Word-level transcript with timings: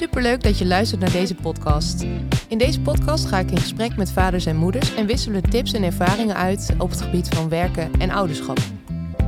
Superleuk 0.00 0.42
dat 0.42 0.58
je 0.58 0.66
luistert 0.66 1.00
naar 1.00 1.12
deze 1.12 1.34
podcast. 1.34 2.04
In 2.48 2.58
deze 2.58 2.80
podcast 2.80 3.26
ga 3.26 3.38
ik 3.38 3.50
in 3.50 3.58
gesprek 3.58 3.96
met 3.96 4.12
vaders 4.12 4.46
en 4.46 4.56
moeders 4.56 4.94
en 4.94 5.06
wisselen 5.06 5.42
tips 5.42 5.72
en 5.72 5.82
ervaringen 5.82 6.36
uit 6.36 6.74
op 6.78 6.90
het 6.90 7.00
gebied 7.00 7.28
van 7.28 7.48
werken 7.48 7.90
en 7.98 8.10
ouderschap. 8.10 8.58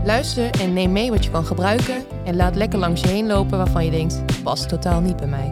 Luister 0.05 0.51
en 0.61 0.73
neem 0.73 0.93
mee 0.93 1.11
wat 1.11 1.25
je 1.25 1.31
kan 1.31 1.45
gebruiken 1.45 2.05
en 2.25 2.37
laat 2.37 2.57
lekker 2.57 2.79
langs 2.79 3.01
je 3.01 3.09
heen 3.09 3.27
lopen 3.27 3.59
waarvan 3.59 3.85
je 3.85 3.91
denkt, 3.91 4.43
past 4.43 4.69
totaal 4.69 5.01
niet 5.01 5.17
bij 5.17 5.29
mij. 5.29 5.51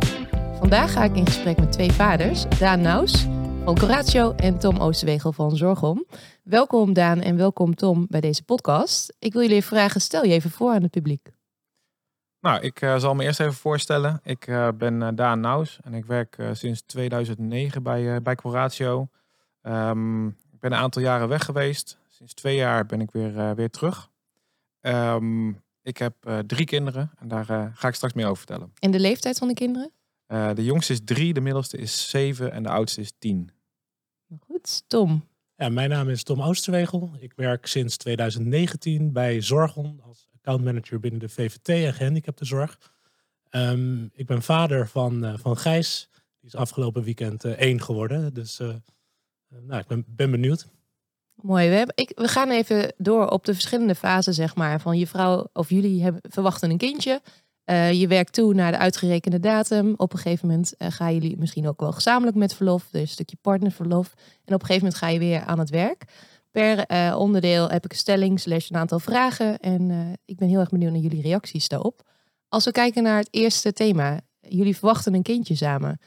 Vandaag 0.59 0.93
ga 0.93 1.05
ik 1.05 1.17
in 1.17 1.27
gesprek 1.27 1.59
met 1.59 1.73
twee 1.73 1.93
vaders, 1.93 2.45
Daan 2.59 2.81
Naus 2.81 3.27
van 3.65 3.79
Coratio 3.79 4.33
en 4.33 4.59
Tom 4.59 4.77
Oosterwegel 4.77 5.33
van 5.33 5.57
Zorgom. 5.57 6.05
Welkom 6.43 6.93
Daan 6.93 7.21
en 7.21 7.37
welkom 7.37 7.75
Tom 7.75 8.07
bij 8.09 8.21
deze 8.21 8.45
podcast. 8.45 9.15
Ik 9.19 9.33
wil 9.33 9.43
jullie 9.43 9.65
vragen, 9.65 10.01
stel 10.01 10.25
je 10.25 10.33
even 10.33 10.51
voor 10.51 10.71
aan 10.71 10.83
het 10.83 10.91
publiek. 10.91 11.40
Nou, 12.41 12.61
ik 12.61 12.81
uh, 12.81 12.99
zal 12.99 13.15
me 13.15 13.25
eerst 13.25 13.41
even 13.41 13.55
voorstellen. 13.55 14.21
Ik 14.23 14.47
uh, 14.47 14.69
ben 14.75 15.01
uh, 15.01 15.09
Daan 15.15 15.41
Naus 15.41 15.79
en 15.83 15.95
ik 15.95 16.05
werk 16.05 16.37
sinds 16.53 16.83
2009 16.83 17.83
bij, 17.83 18.23
bij 18.23 18.35
Coratio. 18.35 19.09
Um, 19.63 20.27
ik 20.29 20.61
ben 20.61 20.73
een 20.73 20.79
aantal 20.79 21.03
jaren 21.03 21.29
weg 21.29 21.45
geweest. 21.45 21.99
Sinds 22.09 22.35
twee 22.35 22.57
jaar 22.57 22.87
ben 22.87 23.01
ik 23.01 23.11
weer, 23.11 23.55
weer 23.55 23.71
terug. 23.71 24.11
Um, 24.81 25.63
ik 25.83 25.97
heb 25.97 26.15
drie 26.47 26.67
kinderen 26.67 27.11
en 27.19 27.29
daar 27.29 27.45
ga 27.75 27.89
ik 27.89 27.95
straks 27.95 28.13
meer 28.13 28.25
over 28.25 28.37
vertellen. 28.37 28.73
En 28.79 28.91
de 28.91 29.01
leeftijd 29.01 29.39
van 29.39 29.49
de 29.49 29.55
kinderen? 29.55 29.93
de 30.55 30.65
jongste 30.65 30.93
is 30.93 31.01
drie, 31.05 31.33
de 31.35 31.41
middelste 31.41 31.77
is 31.77 32.11
zeven 32.11 32.53
en 32.53 32.63
de 32.63 32.69
oudste 32.69 33.01
is 33.01 33.13
tien. 33.19 33.51
Goed, 34.47 34.83
Tom. 34.87 35.30
Mijn 35.69 35.89
naam 35.89 36.09
is 36.09 36.23
Tom 36.23 36.43
Oosterwegel. 36.43 37.11
Ik 37.19 37.33
werk 37.37 37.67
sinds 37.67 37.97
2019 37.97 39.13
bij 39.13 39.41
Zorgon 39.41 40.01
als 40.03 40.29
accountmanager 40.35 41.01
binnen 41.01 41.21
de 41.21 41.29
VVT 41.29 41.69
en 41.69 41.95
gehandicaptenzorg. 41.95 42.79
Um, 43.51 44.11
ik 44.15 44.27
ben 44.27 44.43
vader 44.43 44.89
van, 44.89 45.25
uh, 45.25 45.33
van 45.37 45.57
Gijs. 45.57 46.09
Die 46.13 46.49
is 46.51 46.57
afgelopen 46.57 47.03
weekend 47.03 47.45
uh, 47.45 47.53
één 47.53 47.83
geworden. 47.83 48.35
Dus 48.35 48.61
uh, 48.61 48.75
nou, 49.49 49.81
ik 49.81 49.87
ben, 49.87 50.05
ben 50.09 50.31
benieuwd. 50.31 50.69
Mooi. 51.35 51.69
We, 51.69 51.75
hebben, 51.75 51.97
ik, 51.97 52.13
we 52.15 52.29
gaan 52.29 52.51
even 52.51 52.93
door 52.97 53.29
op 53.29 53.45
de 53.45 53.53
verschillende 53.53 53.95
fasen, 53.95 54.35
zeg 54.35 54.55
maar. 54.55 54.81
Van 54.81 54.99
je 54.99 55.07
vrouw 55.07 55.47
of 55.53 55.71
jullie 55.71 56.03
hebben, 56.03 56.23
verwachten 56.29 56.71
een 56.71 56.79
kindje. 56.79 57.21
Uh, 57.71 57.93
je 57.93 58.07
werkt 58.07 58.33
toe 58.33 58.55
naar 58.55 58.73
de 58.73 58.79
uitgerekende 58.79 59.41
datum. 59.41 59.95
Op 59.97 60.13
een 60.13 60.19
gegeven 60.19 60.49
moment 60.49 60.75
uh, 60.79 60.89
gaan 60.91 61.15
jullie 61.15 61.37
misschien 61.39 61.69
ook 61.69 61.81
wel 61.81 61.93
gezamenlijk 61.93 62.37
met 62.37 62.55
verlof. 62.55 62.89
Dus 62.91 63.01
een 63.01 63.09
stukje 63.09 63.37
partnerverlof. 63.41 64.15
En 64.45 64.55
op 64.55 64.61
een 64.61 64.67
gegeven 64.67 64.83
moment 64.83 64.95
ga 64.95 65.09
je 65.09 65.19
weer 65.19 65.45
aan 65.45 65.59
het 65.59 65.71
werk. 65.71 66.05
Per 66.51 66.91
uh, 66.91 67.17
onderdeel 67.19 67.69
heb 67.69 67.85
ik 67.85 67.91
een 67.91 67.99
stelling 67.99 68.41
slash 68.41 68.71
een 68.71 68.77
aantal 68.77 68.99
vragen. 68.99 69.59
En 69.59 70.17
ik 70.25 70.37
ben 70.37 70.49
heel 70.49 70.61
erg 70.61 70.71
benieuwd 70.71 70.93
naar 70.93 71.01
jullie 71.01 71.23
reacties 71.23 71.69
daarop. 71.69 72.03
Als 72.49 72.65
we 72.65 72.71
kijken 72.71 73.03
naar 73.03 73.19
het 73.19 73.29
eerste 73.31 73.73
thema. 73.73 74.21
Jullie 74.41 74.77
verwachten 74.77 75.15
een 75.15 75.23
kindje 75.23 75.55
samen. 75.55 75.99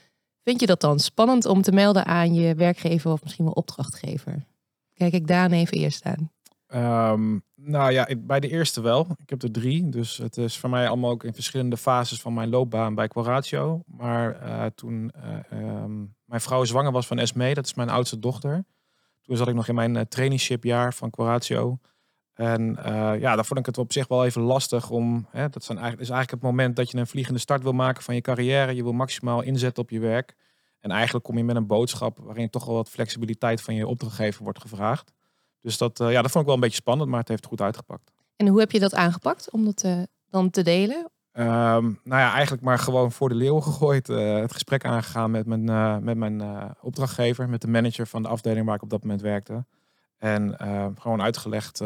Vind 0.42 0.60
je 0.60 0.66
dat 0.66 0.80
dan 0.80 0.98
spannend 0.98 1.44
om 1.44 1.62
te 1.62 1.72
melden 1.72 2.04
aan 2.04 2.34
je 2.34 2.54
werkgever 2.54 3.12
of 3.12 3.22
misschien 3.22 3.44
wel 3.44 3.54
opdrachtgever? 3.54 4.46
Kijk 4.94 5.12
ik 5.12 5.26
Daan 5.26 5.52
even 5.52 5.78
eerst 5.78 6.04
aan. 6.04 6.33
Um, 6.74 7.44
nou 7.54 7.92
ja, 7.92 8.08
bij 8.18 8.40
de 8.40 8.48
eerste 8.48 8.80
wel. 8.80 9.06
Ik 9.16 9.30
heb 9.30 9.42
er 9.42 9.52
drie. 9.52 9.88
Dus 9.88 10.16
het 10.16 10.36
is 10.36 10.58
voor 10.58 10.70
mij 10.70 10.88
allemaal 10.88 11.10
ook 11.10 11.24
in 11.24 11.34
verschillende 11.34 11.76
fases 11.76 12.20
van 12.20 12.34
mijn 12.34 12.48
loopbaan 12.48 12.94
bij 12.94 13.08
Quaratio. 13.08 13.82
Maar 13.86 14.42
uh, 14.42 14.64
toen 14.74 15.12
uh, 15.52 15.82
um, 15.82 16.14
mijn 16.24 16.40
vrouw 16.40 16.64
zwanger 16.64 16.92
was 16.92 17.06
van 17.06 17.18
Esme, 17.18 17.54
dat 17.54 17.64
is 17.64 17.74
mijn 17.74 17.88
oudste 17.88 18.18
dochter. 18.18 18.64
Toen 19.22 19.36
zat 19.36 19.48
ik 19.48 19.54
nog 19.54 19.68
in 19.68 19.74
mijn 19.74 19.94
uh, 19.94 20.00
traineeshipjaar 20.00 20.94
van 20.94 21.10
Quaratio. 21.10 21.78
En 22.34 22.76
ja, 23.20 23.34
daar 23.34 23.44
vond 23.44 23.58
ik 23.58 23.66
het 23.66 23.78
op 23.78 23.92
zich 23.92 24.08
wel 24.08 24.24
even 24.24 24.42
lastig 24.42 24.90
om. 24.90 25.26
Hè, 25.30 25.48
dat 25.48 25.64
zijn 25.64 25.78
eigenlijk, 25.78 26.08
is 26.08 26.14
eigenlijk 26.14 26.42
het 26.42 26.50
moment 26.50 26.76
dat 26.76 26.90
je 26.90 26.98
een 26.98 27.06
vliegende 27.06 27.40
start 27.40 27.62
wil 27.62 27.72
maken 27.72 28.02
van 28.02 28.14
je 28.14 28.20
carrière. 28.20 28.74
Je 28.74 28.82
wil 28.82 28.92
maximaal 28.92 29.42
inzetten 29.42 29.82
op 29.82 29.90
je 29.90 29.98
werk. 29.98 30.36
En 30.80 30.90
eigenlijk 30.90 31.24
kom 31.24 31.36
je 31.36 31.44
met 31.44 31.56
een 31.56 31.66
boodschap 31.66 32.18
waarin 32.18 32.50
toch 32.50 32.64
wel 32.64 32.74
wat 32.74 32.90
flexibiliteit 32.90 33.62
van 33.62 33.74
je 33.74 33.86
opdrachtgever 33.86 34.42
wordt 34.42 34.60
gevraagd. 34.60 35.12
Dus 35.64 35.78
dat, 35.78 36.00
uh, 36.00 36.12
ja, 36.12 36.22
dat 36.22 36.30
vond 36.30 36.44
ik 36.44 36.44
wel 36.44 36.54
een 36.54 36.60
beetje 36.60 36.76
spannend, 36.76 37.10
maar 37.10 37.20
het 37.20 37.28
heeft 37.28 37.46
goed 37.46 37.60
uitgepakt. 37.60 38.12
En 38.36 38.48
hoe 38.48 38.58
heb 38.60 38.70
je 38.70 38.80
dat 38.80 38.94
aangepakt 38.94 39.50
om 39.50 39.64
dat 39.64 39.84
uh, 39.84 40.02
dan 40.30 40.50
te 40.50 40.62
delen? 40.62 40.96
Um, 41.32 42.00
nou 42.04 42.20
ja, 42.20 42.32
eigenlijk 42.32 42.62
maar 42.62 42.78
gewoon 42.78 43.12
voor 43.12 43.28
de 43.28 43.34
leeuw 43.34 43.60
gegooid. 43.60 44.08
Uh, 44.08 44.38
het 44.38 44.52
gesprek 44.52 44.84
aangegaan 44.84 45.30
met 45.30 45.46
mijn, 45.46 45.64
met 46.04 46.16
mijn 46.16 46.42
opdrachtgever, 46.80 47.48
met 47.48 47.60
de 47.60 47.68
manager 47.68 48.06
van 48.06 48.22
de 48.22 48.28
afdeling 48.28 48.66
waar 48.66 48.74
ik 48.74 48.82
op 48.82 48.90
dat 48.90 49.02
moment 49.02 49.20
werkte. 49.20 49.64
En 50.18 50.56
gewoon 50.98 51.22
uitgelegd 51.22 51.78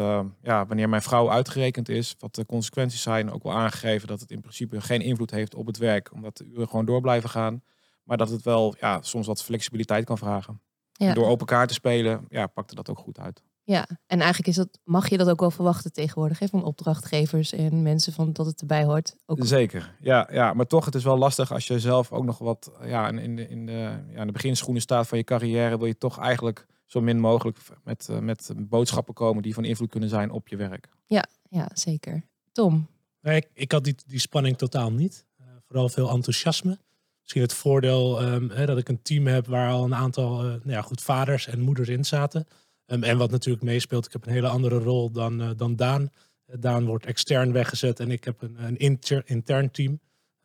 ja, 0.42 0.66
wanneer 0.66 0.88
mijn 0.88 1.02
vrouw 1.02 1.30
uitgerekend 1.30 1.88
is, 1.88 2.14
wat 2.18 2.34
de 2.34 2.46
consequenties 2.46 3.02
zijn. 3.02 3.32
Ook 3.32 3.42
wel 3.42 3.52
aangegeven 3.52 4.08
dat 4.08 4.20
het 4.20 4.30
in 4.30 4.40
principe 4.40 4.80
geen 4.80 5.00
invloed 5.00 5.30
heeft 5.30 5.54
op 5.54 5.66
het 5.66 5.78
werk, 5.78 6.12
omdat 6.12 6.36
de 6.36 6.44
uren 6.44 6.68
gewoon 6.68 6.84
door 6.84 7.00
blijven 7.00 7.30
gaan. 7.30 7.62
Maar 8.02 8.16
dat 8.16 8.30
het 8.30 8.42
wel 8.42 8.74
ja, 8.80 9.02
soms 9.02 9.26
wat 9.26 9.42
flexibiliteit 9.42 10.04
kan 10.04 10.18
vragen. 10.18 10.60
Ja. 10.92 11.14
door 11.14 11.26
open 11.26 11.46
kaart 11.46 11.68
te 11.68 11.74
spelen, 11.74 12.26
ja, 12.28 12.46
pakte 12.46 12.74
dat 12.74 12.90
ook 12.90 12.98
goed 12.98 13.18
uit. 13.18 13.42
Ja, 13.70 13.88
en 14.06 14.18
eigenlijk 14.18 14.48
is 14.48 14.56
dat, 14.56 14.78
mag 14.84 15.08
je 15.08 15.16
dat 15.16 15.28
ook 15.28 15.40
wel 15.40 15.50
verwachten 15.50 15.92
tegenwoordig 15.92 16.38
hè, 16.38 16.48
van 16.48 16.64
opdrachtgevers 16.64 17.52
en 17.52 17.82
mensen 17.82 18.12
van 18.12 18.32
dat 18.32 18.46
het 18.46 18.60
erbij 18.60 18.84
hoort. 18.84 19.16
Ook... 19.26 19.38
Zeker, 19.40 19.94
ja, 20.00 20.28
ja, 20.32 20.52
maar 20.52 20.66
toch, 20.66 20.84
het 20.84 20.94
is 20.94 21.04
wel 21.04 21.18
lastig 21.18 21.52
als 21.52 21.66
je 21.66 21.80
zelf 21.80 22.12
ook 22.12 22.24
nog 22.24 22.38
wat 22.38 22.72
ja, 22.82 23.08
in, 23.08 23.36
de, 23.36 23.48
in, 23.48 23.66
de, 23.66 23.72
ja, 24.10 24.20
in 24.20 24.26
de 24.26 24.32
beginschoenen 24.32 24.82
staat 24.82 25.08
van 25.08 25.18
je 25.18 25.24
carrière, 25.24 25.78
wil 25.78 25.86
je 25.86 25.98
toch 25.98 26.18
eigenlijk 26.18 26.66
zo 26.86 27.00
min 27.00 27.20
mogelijk 27.20 27.58
met, 27.84 28.08
uh, 28.10 28.18
met 28.18 28.52
boodschappen 28.56 29.14
komen 29.14 29.42
die 29.42 29.54
van 29.54 29.64
invloed 29.64 29.90
kunnen 29.90 30.08
zijn 30.08 30.30
op 30.30 30.48
je 30.48 30.56
werk. 30.56 30.88
Ja, 31.06 31.24
ja 31.48 31.70
zeker. 31.72 32.22
Tom? 32.52 32.86
Nee, 33.20 33.36
ik, 33.36 33.48
ik 33.54 33.72
had 33.72 33.84
die, 33.84 33.94
die 34.06 34.20
spanning 34.20 34.58
totaal 34.58 34.92
niet. 34.92 35.26
Uh, 35.40 35.46
vooral 35.66 35.88
veel 35.88 36.10
enthousiasme. 36.10 36.78
Misschien 37.20 37.42
het 37.42 37.54
voordeel 37.54 38.22
um, 38.22 38.50
hè, 38.50 38.66
dat 38.66 38.78
ik 38.78 38.88
een 38.88 39.02
team 39.02 39.26
heb 39.26 39.46
waar 39.46 39.70
al 39.70 39.84
een 39.84 39.94
aantal 39.94 40.44
uh, 40.44 40.50
nou 40.50 40.70
ja, 40.70 40.82
goed 40.82 41.02
vaders 41.02 41.46
en 41.46 41.60
moeders 41.60 41.88
in 41.88 42.04
zaten. 42.04 42.46
Um, 42.90 43.02
en 43.02 43.18
wat 43.18 43.30
natuurlijk 43.30 43.64
meespeelt, 43.64 44.06
ik 44.06 44.12
heb 44.12 44.26
een 44.26 44.32
hele 44.32 44.48
andere 44.48 44.78
rol 44.78 45.10
dan, 45.10 45.40
uh, 45.40 45.50
dan 45.56 45.76
Daan. 45.76 46.10
Daan 46.46 46.84
wordt 46.84 47.06
extern 47.06 47.52
weggezet 47.52 48.00
en 48.00 48.10
ik 48.10 48.24
heb 48.24 48.42
een, 48.42 48.64
een 48.64 48.76
inter, 48.76 49.22
intern 49.24 49.70
team. 49.70 50.00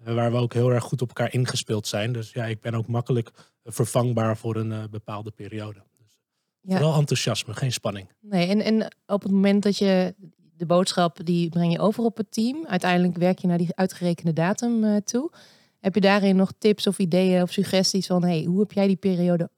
Uh, 0.07 0.13
waar 0.13 0.31
we 0.31 0.37
ook 0.37 0.53
heel 0.53 0.69
erg 0.69 0.83
goed 0.83 1.01
op 1.01 1.07
elkaar 1.07 1.33
ingespeeld 1.33 1.87
zijn. 1.87 2.13
Dus 2.13 2.31
ja, 2.31 2.45
ik 2.45 2.61
ben 2.61 2.75
ook 2.75 2.87
makkelijk 2.87 3.31
vervangbaar 3.63 4.37
voor 4.37 4.55
een 4.55 4.89
bepaalde 4.89 5.31
periode. 5.31 5.83
Dus 5.97 6.19
ja. 6.61 6.77
Vooral 6.77 6.99
enthousiasme, 6.99 7.53
geen 7.53 7.71
spanning. 7.71 8.11
Nee, 8.19 8.47
en, 8.47 8.61
en 8.61 8.95
op 9.05 9.23
het 9.23 9.31
moment 9.31 9.63
dat 9.63 9.77
je 9.77 10.15
de 10.57 10.65
boodschap 10.65 11.25
die 11.25 11.49
breng 11.49 11.71
je 11.71 11.79
over 11.79 12.03
op 12.03 12.17
het 12.17 12.31
team. 12.31 12.65
Uiteindelijk 12.65 13.17
werk 13.17 13.39
je 13.39 13.47
naar 13.47 13.57
die 13.57 13.75
uitgerekende 13.75 14.33
datum 14.33 15.03
toe. 15.03 15.31
Heb 15.79 15.95
je 15.95 16.01
daarin 16.01 16.35
nog 16.35 16.51
tips 16.57 16.87
of 16.87 16.99
ideeën 16.99 17.41
of 17.41 17.51
suggesties 17.51 18.07
van 18.07 18.23
hey, 18.23 18.43
hoe 18.43 18.59
heb 18.59 18.71
jij 18.71 18.87
die 18.87 18.95
periode 18.95 19.49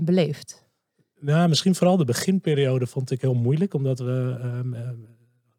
beleefd? 0.00 0.68
Nou, 1.20 1.48
misschien 1.48 1.74
vooral 1.74 1.96
de 1.96 2.04
beginperiode 2.04 2.86
vond 2.86 3.10
ik 3.10 3.20
heel 3.20 3.34
moeilijk, 3.34 3.74
omdat 3.74 3.98
we 3.98 4.40
um, 4.42 4.76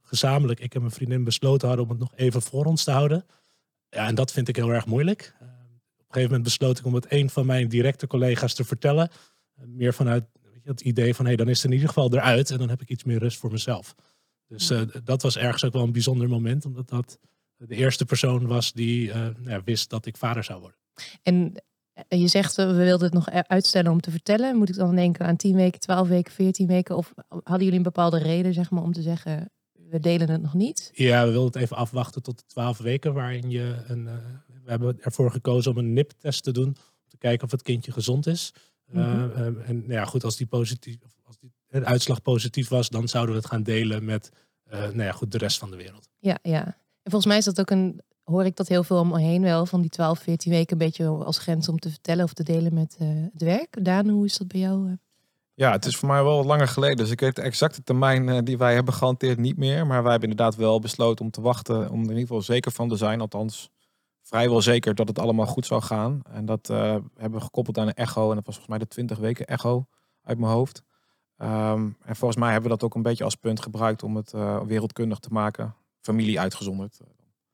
gezamenlijk, 0.02 0.60
ik 0.60 0.76
en 0.76 0.82
mijn 0.82 0.94
vriendin, 0.94 1.24
besloten 1.24 1.68
hadden 1.68 1.86
om 1.86 1.92
het 1.92 2.00
nog 2.00 2.16
even 2.16 2.42
voor 2.42 2.66
ons 2.66 2.84
te 2.84 2.92
houden. 2.92 3.26
Ja, 3.90 4.08
en 4.08 4.16
dat 4.16 4.32
vind 4.32 4.48
ik 4.48 4.56
heel 4.56 4.70
erg 4.70 4.86
moeilijk. 4.86 5.36
Uh, 5.42 5.48
op 5.48 5.48
een 5.48 6.06
gegeven 6.08 6.24
moment 6.24 6.44
besloot 6.44 6.80
ik 6.80 6.86
om 6.86 6.94
het 6.94 7.06
een 7.10 7.30
van 7.30 7.46
mijn 7.46 7.68
directe 7.68 8.08
collega's 8.08 8.54
te 8.54 8.64
vertellen. 8.64 9.10
Uh, 9.60 9.66
meer 9.68 9.94
vanuit 9.94 10.24
weet 10.44 10.64
je, 10.64 10.70
het 10.70 10.82
idee 10.82 11.16
van, 11.16 11.26
hé, 11.26 11.32
hey, 11.32 11.38
dan 11.38 11.50
is 11.50 11.56
het 11.56 11.66
in 11.66 11.72
ieder 11.72 11.88
geval 11.88 12.14
eruit 12.14 12.52
en 12.52 12.58
dan 12.58 12.70
heb 12.70 12.82
ik 12.82 12.90
iets 12.90 13.04
meer 13.04 13.20
rust 13.20 13.38
voor 13.38 13.52
mezelf. 13.52 13.96
Dus 14.48 14.72
uh, 14.72 14.82
dat 15.04 15.22
was 15.22 15.38
ergens 15.38 15.64
ook 15.64 15.74
wel 15.74 15.84
een 15.84 15.92
bijzonder 15.92 16.30
moment, 16.30 16.66
omdat 16.66 16.90
dat 16.90 17.20
de 17.58 17.76
eerste 17.76 18.06
persoon 18.06 18.48
was 18.48 18.74
die 18.74 19.14
nou 19.38 19.62
wist 19.66 19.90
dat 19.90 20.06
ik 20.06 20.18
vader 20.18 20.44
zou 20.44 20.60
worden. 20.60 20.78
En 21.24 21.64
je 22.08 22.28
zegt, 22.28 22.56
we 22.56 22.74
wilden 22.74 23.06
het 23.06 23.14
nog 23.14 23.30
uitstellen 23.30 23.92
om 23.92 24.02
te 24.02 24.12
vertellen. 24.12 24.56
Moet 24.56 24.70
ik 24.70 24.76
dan 24.76 24.96
denken 24.96 25.26
aan 25.26 25.36
10 25.36 25.56
weken, 25.56 25.80
12 25.80 26.08
weken, 26.08 26.34
14 26.34 26.68
weken? 26.68 26.98
Of 26.98 27.14
hadden 27.28 27.64
jullie 27.64 27.78
een 27.78 27.84
bepaalde 27.84 28.18
reden 28.18 28.54
zeg 28.54 28.72
maar, 28.72 28.84
om 28.84 28.94
te 28.94 29.02
zeggen, 29.02 29.52
we 29.92 30.00
delen 30.00 30.30
het 30.30 30.42
nog 30.42 30.54
niet? 30.54 30.92
Ja, 30.94 31.26
we 31.26 31.32
wilden 31.32 31.52
het 31.52 31.62
even 31.62 31.78
afwachten 31.78 32.24
tot 32.24 32.38
de 32.38 32.46
12 32.46 32.78
weken, 32.78 33.14
waarin 33.14 33.50
je 33.50 33.76
een. 33.88 34.06
Uh, 34.06 34.14
we 34.64 34.70
hebben 34.70 34.98
ervoor 35.02 35.32
gekozen 35.32 35.72
om 35.72 35.78
een 35.78 35.94
NIP-test 35.94 36.44
te 36.44 36.52
doen. 36.52 36.68
Om 36.68 37.08
te 37.08 37.18
kijken 37.18 37.46
of 37.46 37.52
het 37.52 37.62
kindje 37.62 37.92
gezond 37.92 38.28
is. 38.28 38.54
Mm 38.86 39.02
-hmm. 39.02 39.32
uh, 39.32 39.46
en 39.46 39.78
nou 39.80 39.94
ja, 39.94 40.06
goed, 40.06 40.24
als 40.24 40.38
die 40.38 40.48
positief, 40.48 40.98
als 41.26 41.38
die 41.40 41.54
de 41.68 41.86
uitslag 41.86 42.22
positief 42.22 42.70
was, 42.70 42.90
dan 42.90 43.08
zouden 43.08 43.36
we 43.36 43.42
het 43.42 43.50
gaan 43.50 43.64
delen 43.64 44.06
met 44.06 44.32
uh, 44.74 44.80
nou 44.80 45.04
ja, 45.04 45.12
goed, 45.12 45.32
de 45.32 45.38
rest 45.38 45.58
van 45.58 45.72
de 45.72 45.78
wereld. 45.78 46.10
Ja, 46.20 46.38
ja. 46.42 46.66
En 47.04 47.12
volgens 47.12 47.26
mij 47.26 47.38
is 47.38 47.46
dat 47.46 47.60
ook 47.60 47.70
een 47.70 48.02
hoor 48.32 48.46
ik 48.46 48.56
dat 48.56 48.68
heel 48.68 48.84
veel 48.84 49.00
om 49.00 49.08
me 49.08 49.20
heen 49.20 49.42
wel. 49.42 49.66
Van 49.66 49.82
die 49.82 49.90
12, 49.90 50.20
14 50.20 50.52
weken 50.52 50.72
een 50.72 50.86
beetje 50.86 51.08
als 51.08 51.38
grens 51.38 51.70
om 51.70 51.80
te 51.80 51.90
vertellen 51.90 52.24
of 52.24 52.34
te 52.34 52.44
delen 52.44 52.74
met 52.74 52.98
uh, 53.02 53.08
het 53.34 53.42
werk. 53.42 53.84
Daan, 53.86 54.10
hoe 54.10 54.26
is 54.26 54.38
dat 54.38 54.48
bij 54.48 54.60
jou? 54.60 54.88
Uh? 54.88 54.94
Ja, 55.54 55.72
het 55.72 55.86
is 55.86 55.98
voor 55.98 56.08
mij 56.10 56.24
wel 56.24 56.46
langer 56.46 56.68
geleden. 56.68 56.98
Dus 56.98 57.10
ik 57.10 57.20
weet 57.20 57.36
de 57.36 57.42
exacte 57.42 57.84
termijn 57.84 58.28
uh, 58.28 58.38
die 58.44 58.58
wij 58.58 58.74
hebben 58.74 58.94
gehanteerd 58.94 59.38
niet 59.38 59.58
meer. 59.58 59.88
Maar 59.88 60.04
wij 60.04 60.12
hebben 60.12 60.30
inderdaad 60.30 60.56
wel 60.56 60.80
besloten 60.80 61.26
om 61.26 61.32
te 61.32 61.42
wachten. 61.42 61.76
Om 61.76 61.84
er 61.84 61.92
in 61.92 62.00
ieder 62.02 62.20
geval 62.20 62.42
zeker 62.42 62.72
van 62.72 62.90
te 62.90 62.96
zijn. 62.96 63.22
Althans, 63.22 63.70
vrijwel 64.22 64.62
zeker 64.62 64.96
dat 64.96 65.08
het 65.08 65.20
allemaal 65.20 65.46
goed 65.46 65.66
zou 65.66 65.82
gaan. 65.82 66.22
En 66.30 66.46
dat 66.46 66.68
hebben 66.68 67.40
we 67.40 67.42
gekoppeld 67.42 67.78
aan 67.78 67.88
een 67.88 67.94
echo. 67.94 68.30
En 68.30 68.36
dat 68.36 68.46
was 68.46 68.56
volgens 68.56 68.68
mij 68.68 68.78
de 68.78 68.88
20 68.88 69.18
weken 69.18 69.46
echo 69.46 69.86
uit 70.24 70.38
mijn 70.38 70.52
hoofd. 70.52 70.84
Um, 71.38 71.98
en 72.04 72.16
volgens 72.16 72.40
mij 72.40 72.52
hebben 72.52 72.70
we 72.70 72.78
dat 72.78 72.84
ook 72.86 72.96
een 72.96 73.02
beetje 73.02 73.24
als 73.24 73.36
punt 73.36 73.62
gebruikt 73.62 74.04
om 74.04 74.16
het 74.16 74.32
wereldkundig 74.66 75.20
te 75.20 75.30
maken. 75.32 75.76
Familie 76.02 76.40
uitgezonderd. 76.40 77.00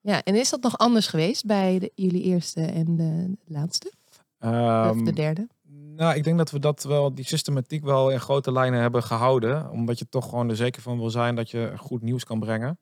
Ja, 0.08 0.24
en 0.24 0.36
is 0.36 0.50
dat 0.50 0.62
nog 0.62 0.78
anders 0.78 1.08
geweest 1.08 1.46
bij 1.46 1.80
de, 1.80 1.92
jullie 1.96 2.24
eerste 2.24 2.62
en 2.62 2.96
de 2.96 3.38
laatste? 3.46 3.92
of 4.40 4.50
Ehm, 4.50 5.04
de 5.04 5.14
derde? 5.14 5.48
Nou, 5.96 6.16
ik 6.16 6.24
denk 6.24 6.38
dat 6.38 6.52
we 6.52 6.60
dat 6.60 6.84
wel, 6.84 7.14
die 7.14 7.26
systematiek 7.26 7.84
wel 7.84 8.10
in 8.10 8.20
grote 8.20 8.52
lijnen 8.52 8.82
hebben 8.82 9.04
gehouden. 9.04 9.70
Omdat 9.72 10.00
je 10.00 10.10
toch 10.10 10.30
gewoon 10.30 10.50
er 10.50 10.56
zeker 10.56 10.82
van 10.82 10.98
wil 10.98 11.10
zijn 11.10 11.36
dat 11.36 11.52
je 11.52 11.74
goed 11.78 12.02
nieuws 12.02 12.24
kan 12.24 12.40
brengen. 12.40 12.80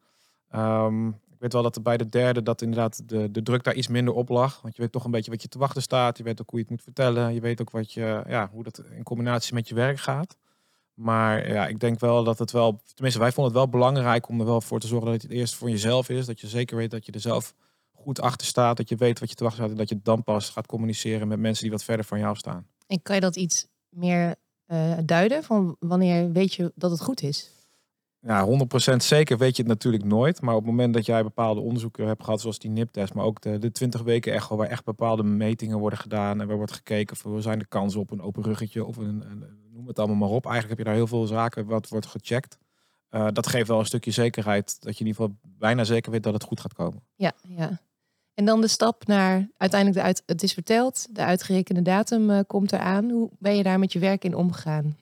Ehm, 0.50 1.07
ik 1.07 1.39
weet 1.39 1.54
wel 1.54 1.63
dat 1.63 1.75
er 1.75 1.81
bij 1.81 1.98
de 1.98 2.10
derde 2.10 2.44
dat 2.44 2.62
inderdaad 2.62 3.10
de, 3.10 3.31
de 3.31 3.44
druk 3.44 3.63
daar 3.63 3.75
iets 3.75 3.88
minder 3.88 4.13
op 4.13 4.30
lag. 4.30 4.62
Want 4.62 4.75
je 4.75 4.81
weet 4.81 4.92
toch 4.92 5.06
een 5.06 5.12
beetje 5.12 5.31
wat 5.31 5.42
je 5.42 5.48
te 5.48 5.60
wachten 5.60 5.81
staat. 5.81 6.18
Je 6.18 6.24
weet 6.24 6.42
ook 6.42 6.50
hoe 6.50 6.60
je 6.60 6.66
het 6.66 6.74
moet 6.74 6.83
vertellen. 6.83 7.33
Je 7.33 7.42
weet 7.42 7.62
ook 7.62 7.72
wat 7.72 7.94
je, 7.94 8.24
ja, 8.27 8.50
hoe 8.51 8.63
dat 8.63 8.81
in 8.92 9.04
combinatie 9.04 9.54
met 9.54 9.68
je 9.68 9.75
werk 9.75 10.00
gaat. 10.00 10.38
Maar 10.96 11.52
ja, 11.52 11.68
ik 11.68 11.80
denk 11.80 12.00
wel 12.00 12.24
dat 12.24 12.40
het 12.40 12.52
wel, 12.52 12.82
tenminste 12.94 13.20
wij 13.22 13.32
vonden 13.32 13.54
het 13.54 13.62
wel 13.62 13.70
belangrijk 13.80 14.28
om 14.30 14.40
er 14.40 14.46
wel 14.46 14.62
voor 14.62 14.80
te 14.80 14.88
zorgen 14.88 15.12
dat 15.12 15.22
het 15.22 15.32
eerst 15.32 15.56
voor 15.56 15.70
jezelf 15.70 16.10
is. 16.10 16.26
Dat 16.26 16.40
je 16.40 16.48
zeker 16.48 16.78
weet 16.78 16.92
dat 16.92 17.06
je 17.06 17.12
er 17.12 17.20
zelf 17.20 17.54
goed 17.92 18.22
achter 18.22 18.48
staat. 18.48 18.78
Dat 18.78 18.90
je 18.90 18.96
weet 18.96 19.20
wat 19.20 19.30
je 19.30 19.36
te 19.36 19.44
wachten 19.44 19.62
staat. 19.62 19.72
En 19.74 19.80
dat 19.80 19.90
je 19.90 20.00
dan 20.04 20.24
pas 20.24 20.50
gaat 20.50 20.66
communiceren 20.68 21.28
met 21.28 21.40
mensen 21.40 21.64
die 21.64 21.72
wat 21.72 21.84
verder 21.84 22.06
van 22.06 22.20
jou 22.20 22.36
staan. 22.36 22.68
En 22.88 23.02
kan 23.02 23.16
je 23.16 23.22
dat 23.22 23.36
iets 23.36 23.68
meer 23.90 24.36
eh, 24.66 24.98
duiden? 25.06 25.44
Van 25.44 25.76
wanneer 25.80 26.32
weet 26.32 26.54
je 26.54 26.72
dat 26.76 26.92
het 26.92 27.02
goed 27.02 27.22
is? 27.22 27.54
Ja, 28.20 28.48
100% 28.94 28.96
zeker 28.98 29.38
weet 29.38 29.56
je 29.56 29.62
het 29.62 29.72
natuurlijk 29.72 30.04
nooit. 30.04 30.42
Maar 30.42 30.56
op 30.56 30.62
het 30.62 30.70
moment 30.70 30.94
dat 30.94 31.06
jij 31.06 31.24
bepaalde 31.24 31.62
onderzoeken 31.62 32.08
hebt 32.08 32.24
gehad, 32.24 32.42
zoals 32.42 32.60
die 32.60 32.72
NIP-test, 32.72 33.14
maar 33.14 33.26
ook 33.26 33.42
de, 33.42 33.58
de 33.58 33.72
20 33.72 34.02
weken 34.02 34.34
echo, 34.34 34.56
waar 34.56 34.68
echt 34.68 34.84
bepaalde 34.86 35.24
metingen 35.24 35.80
worden 35.80 36.00
gedaan 36.00 36.42
en 36.42 36.48
waar 36.48 36.56
wordt 36.58 36.72
gekeken 36.72 37.16
voor 37.16 37.42
zijn 37.42 37.60
de 37.60 37.66
kansen 37.68 38.00
op 38.00 38.12
een 38.12 38.22
open 38.22 38.44
ruggetje 38.44 38.86
of 38.86 38.98
een, 38.98 39.24
een- 39.32 39.64
noem 39.86 39.94
het 39.94 40.00
allemaal 40.00 40.28
maar 40.28 40.38
op. 40.38 40.46
Eigenlijk 40.46 40.70
heb 40.70 40.78
je 40.78 40.84
daar 40.92 41.02
heel 41.02 41.08
veel 41.18 41.28
zaken 41.28 41.66
wat 41.66 41.90
wordt 41.90 42.06
gecheckt. 42.06 42.58
Eh, 43.10 43.28
dat 43.34 43.48
geeft 43.48 43.68
wel 43.68 43.80
een 43.80 43.86
stukje 43.86 44.12
zekerheid 44.12 44.66
dat 44.82 44.98
je 44.98 45.04
in 45.04 45.08
ieder 45.08 45.22
geval 45.22 45.38
bijna 45.58 45.84
zeker 45.84 46.12
weet 46.12 46.24
dat 46.24 46.34
het 46.34 46.44
goed 46.44 46.60
gaat 46.60 46.74
komen. 46.74 47.04
Ja, 47.16 47.32
ja. 47.48 47.80
En 48.34 48.46
dan 48.46 48.62
de 48.62 48.68
stap 48.68 49.08
naar 49.08 49.48
uiteindelijk 49.58 50.00
de 50.02 50.06
uit, 50.08 50.24
het 50.26 50.44
is 50.44 50.54
verteld, 50.54 51.08
de 51.16 51.24
uitgerekende 51.24 51.82
datum 51.82 52.30
eh, 52.30 52.40
komt 52.48 52.72
eraan. 52.72 53.10
Hoe 53.10 53.30
ben 53.40 53.56
je 53.56 53.64
daar 53.64 53.80
met 53.80 53.94
je 53.94 54.00
werk 54.00 54.24
in 54.24 54.36
omgegaan? 54.36 54.98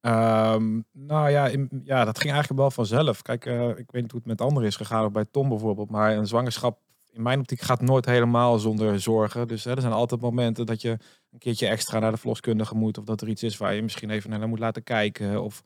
Ehm, 0.00 0.80
nou 0.92 1.30
ja, 1.30 1.46
in- 1.46 1.82
ja, 1.84 2.04
dat 2.04 2.18
ging 2.18 2.32
eigenlijk 2.32 2.60
wel 2.60 2.70
vanzelf. 2.70 3.22
Kijk, 3.22 3.46
eh, 3.46 3.68
ik 3.68 3.90
weet 3.90 4.02
niet 4.02 4.10
hoe 4.10 4.20
het 4.20 4.28
met 4.28 4.40
anderen 4.40 4.68
is 4.68 4.76
gegaan, 4.76 5.04
of 5.04 5.12
bij 5.12 5.24
Tom 5.30 5.48
bijvoorbeeld. 5.48 5.90
Maar 5.90 6.16
een 6.16 6.26
zwangerschap, 6.26 6.78
in 7.12 7.22
mijn 7.22 7.38
optiek, 7.38 7.60
gaat 7.60 7.80
nooit 7.80 8.04
helemaal 8.06 8.58
zonder 8.58 9.00
zorgen. 9.00 9.48
Dus 9.48 9.64
hè, 9.64 9.74
er 9.74 9.80
zijn 9.80 9.92
altijd 9.92 10.20
momenten 10.20 10.66
dat 10.66 10.80
je 10.82 10.90
een 11.30 11.38
keertje 11.38 11.66
extra 11.66 11.98
naar 11.98 12.10
de 12.10 12.16
verloskundige 12.16 12.74
moet. 12.74 12.98
Of 12.98 13.04
dat 13.04 13.20
er 13.20 13.28
iets 13.28 13.42
is 13.42 13.56
waar 13.56 13.74
je 13.74 13.82
misschien 13.82 14.10
even 14.10 14.30
naar 14.30 14.48
moet 14.48 14.58
laten 14.58 14.82
kijken. 14.82 15.42
Of 15.42 15.62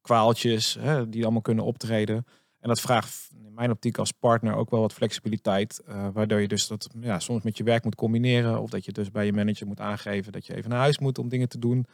kwaaltjes 0.00 0.76
hè, 0.80 1.08
die 1.08 1.22
allemaal 1.22 1.40
kunnen 1.40 1.64
optreden. 1.64 2.26
En 2.60 2.68
dat 2.68 2.80
vraagt 2.80 3.30
in 3.44 3.54
mijn 3.54 3.70
optiek 3.70 3.98
als 3.98 4.12
partner 4.12 4.54
ook 4.54 4.70
wel 4.70 4.80
wat 4.80 4.92
flexibiliteit. 4.92 5.78
eh, 5.78 6.08
waardoor 6.12 6.40
je 6.40 6.48
dus 6.48 6.66
dat 6.66 6.88
ja, 7.00 7.18
soms 7.18 7.42
met 7.42 7.56
je 7.56 7.64
werk 7.64 7.84
moet 7.84 7.94
combineren. 7.94 8.60
Of 8.60 8.70
dat 8.70 8.84
je 8.84 8.92
dus 8.92 9.10
bij 9.10 9.26
je 9.26 9.32
manager 9.32 9.66
moet 9.66 9.80
aangeven 9.80 10.32
dat 10.32 10.46
je 10.46 10.54
even 10.54 10.70
naar 10.70 10.78
huis 10.78 10.98
moet 10.98 11.18
om 11.18 11.28
dingen 11.28 11.48
te 11.48 11.58
doen. 11.58 11.86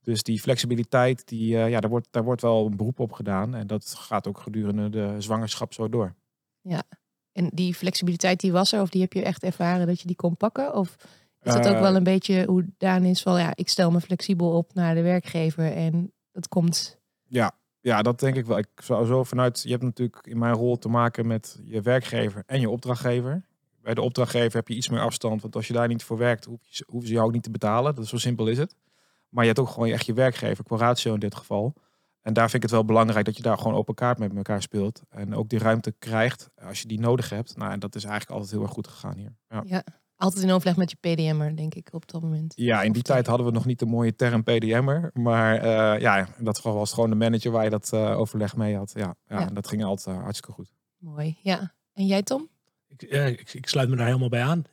Dus 0.00 0.22
die 0.22 0.40
flexibiliteit, 0.40 1.28
die, 1.28 1.58
eh, 1.58 1.70
ja, 1.70 1.80
daar, 1.80 1.90
wordt, 1.90 2.08
daar 2.10 2.24
wordt 2.24 2.42
wel 2.42 2.66
een 2.66 2.76
beroep 2.76 3.00
op 3.00 3.12
gedaan. 3.12 3.54
En 3.54 3.66
dat 3.66 3.94
gaat 3.98 4.26
ook 4.26 4.38
gedurende 4.38 4.90
de 4.90 5.14
zwangerschap 5.18 5.72
zo 5.72 5.88
door. 5.88 6.14
En 7.36 7.50
die 7.52 7.74
flexibiliteit 7.74 8.40
die 8.40 8.52
was 8.52 8.72
er, 8.72 8.80
of 8.80 8.88
die 8.88 9.00
heb 9.00 9.12
je 9.12 9.22
echt 9.22 9.42
ervaren 9.42 9.86
dat 9.86 10.00
je 10.00 10.06
die 10.06 10.16
kon 10.16 10.36
pakken? 10.36 10.74
Of 10.74 10.96
is 11.42 11.52
dat 11.52 11.68
ook 11.68 11.74
Eh, 11.74 11.80
wel 11.80 11.96
een 11.96 12.04
beetje 12.04 12.44
hoe 12.46 12.66
Daan 12.78 13.04
is 13.04 13.22
van 13.22 13.40
ja, 13.40 13.52
ik 13.54 13.68
stel 13.68 13.90
me 13.90 14.00
flexibel 14.00 14.56
op 14.56 14.74
naar 14.74 14.94
de 14.94 15.02
werkgever 15.02 15.72
en 15.72 16.12
dat 16.32 16.48
komt. 16.48 16.98
Ja, 17.26 17.52
ja, 17.80 18.02
dat 18.02 18.20
denk 18.20 18.36
ik 18.36 18.46
wel. 18.46 18.58
Ik 18.58 18.68
zou 18.76 19.06
zo 19.06 19.24
vanuit, 19.24 19.62
je 19.62 19.70
hebt 19.70 19.82
natuurlijk 19.82 20.26
in 20.26 20.38
mijn 20.38 20.54
rol 20.54 20.78
te 20.78 20.88
maken 20.88 21.26
met 21.26 21.60
je 21.64 21.80
werkgever 21.80 22.42
en 22.46 22.60
je 22.60 22.70
opdrachtgever. 22.70 23.44
Bij 23.82 23.94
de 23.94 24.02
opdrachtgever 24.02 24.56
heb 24.56 24.68
je 24.68 24.74
iets 24.74 24.88
meer 24.88 25.00
afstand, 25.00 25.42
want 25.42 25.56
als 25.56 25.66
je 25.66 25.72
daar 25.72 25.88
niet 25.88 26.04
voor 26.04 26.18
werkt, 26.18 26.44
hoeven 26.86 27.08
ze 27.08 27.14
jou 27.14 27.26
ook 27.26 27.32
niet 27.32 27.42
te 27.42 27.50
betalen. 27.50 27.94
Dat 27.94 28.04
is 28.04 28.10
zo 28.10 28.18
simpel 28.18 28.46
is 28.46 28.58
het. 28.58 28.74
Maar 29.28 29.44
je 29.44 29.50
hebt 29.50 29.60
ook 29.60 29.68
gewoon 29.72 29.88
echt 29.88 30.06
je 30.06 30.12
werkgever, 30.12 30.64
Quaratio 30.64 31.14
in 31.14 31.20
dit 31.20 31.34
geval. 31.34 31.74
En 32.26 32.32
daar 32.32 32.50
vind 32.50 32.54
ik 32.54 32.62
het 32.62 32.70
wel 32.70 32.84
belangrijk 32.84 33.24
dat 33.24 33.36
je 33.36 33.42
daar 33.42 33.58
gewoon 33.58 33.74
open 33.74 33.94
kaart 33.94 34.18
met 34.18 34.36
elkaar 34.36 34.62
speelt. 34.62 35.02
En 35.08 35.34
ook 35.34 35.48
die 35.48 35.58
ruimte 35.58 35.94
krijgt 35.98 36.48
als 36.62 36.80
je 36.80 36.88
die 36.88 37.00
nodig 37.00 37.30
hebt. 37.30 37.56
Nou, 37.56 37.72
en 37.72 37.78
dat 37.78 37.94
is 37.94 38.04
eigenlijk 38.04 38.32
altijd 38.32 38.50
heel 38.52 38.62
erg 38.62 38.70
goed 38.70 38.88
gegaan 38.88 39.16
hier. 39.16 39.36
Ja. 39.48 39.62
Ja, 39.66 39.84
altijd 40.16 40.44
in 40.44 40.50
overleg 40.50 40.76
met 40.76 40.90
je 40.90 40.96
PDM'er, 41.00 41.56
denk 41.56 41.74
ik, 41.74 41.88
op 41.92 42.10
dat 42.10 42.22
moment. 42.22 42.52
Ja, 42.56 42.82
in 42.82 42.92
die 42.92 43.02
Of- 43.02 43.08
tijd 43.08 43.26
hadden 43.26 43.46
we 43.46 43.52
nog 43.52 43.64
niet 43.64 43.78
de 43.78 43.86
mooie 43.86 44.14
term 44.16 44.42
PDM'er. 44.42 45.10
Maar 45.12 45.56
eh, 45.56 46.00
ja, 46.00 46.28
in 46.38 46.44
dat 46.44 46.56
geval 46.56 46.74
was 46.74 46.92
gewoon 46.92 47.10
de 47.10 47.16
manager 47.16 47.50
waar 47.50 47.64
je 47.64 47.70
dat 47.70 47.92
eh, 47.92 48.18
overleg 48.18 48.56
mee 48.56 48.76
had. 48.76 48.92
Ja, 48.94 49.14
ja, 49.26 49.40
Ja. 49.40 49.46
en 49.48 49.54
dat 49.54 49.68
ging 49.68 49.84
altijd 49.84 50.16
eh, 50.16 50.22
hartstikke 50.22 50.52
goed. 50.52 50.72
Mooi, 50.98 51.38
ja. 51.42 51.74
En 51.92 52.06
jij, 52.06 52.22
Tom? 52.22 52.48
Ik, 52.86 53.06
ja, 53.10 53.24
ik, 53.24 53.54
ik 53.54 53.68
sluit 53.68 53.88
me 53.88 53.96
daar 53.96 54.06
helemaal 54.06 54.28
bij 54.28 54.42
aan. 54.44 54.64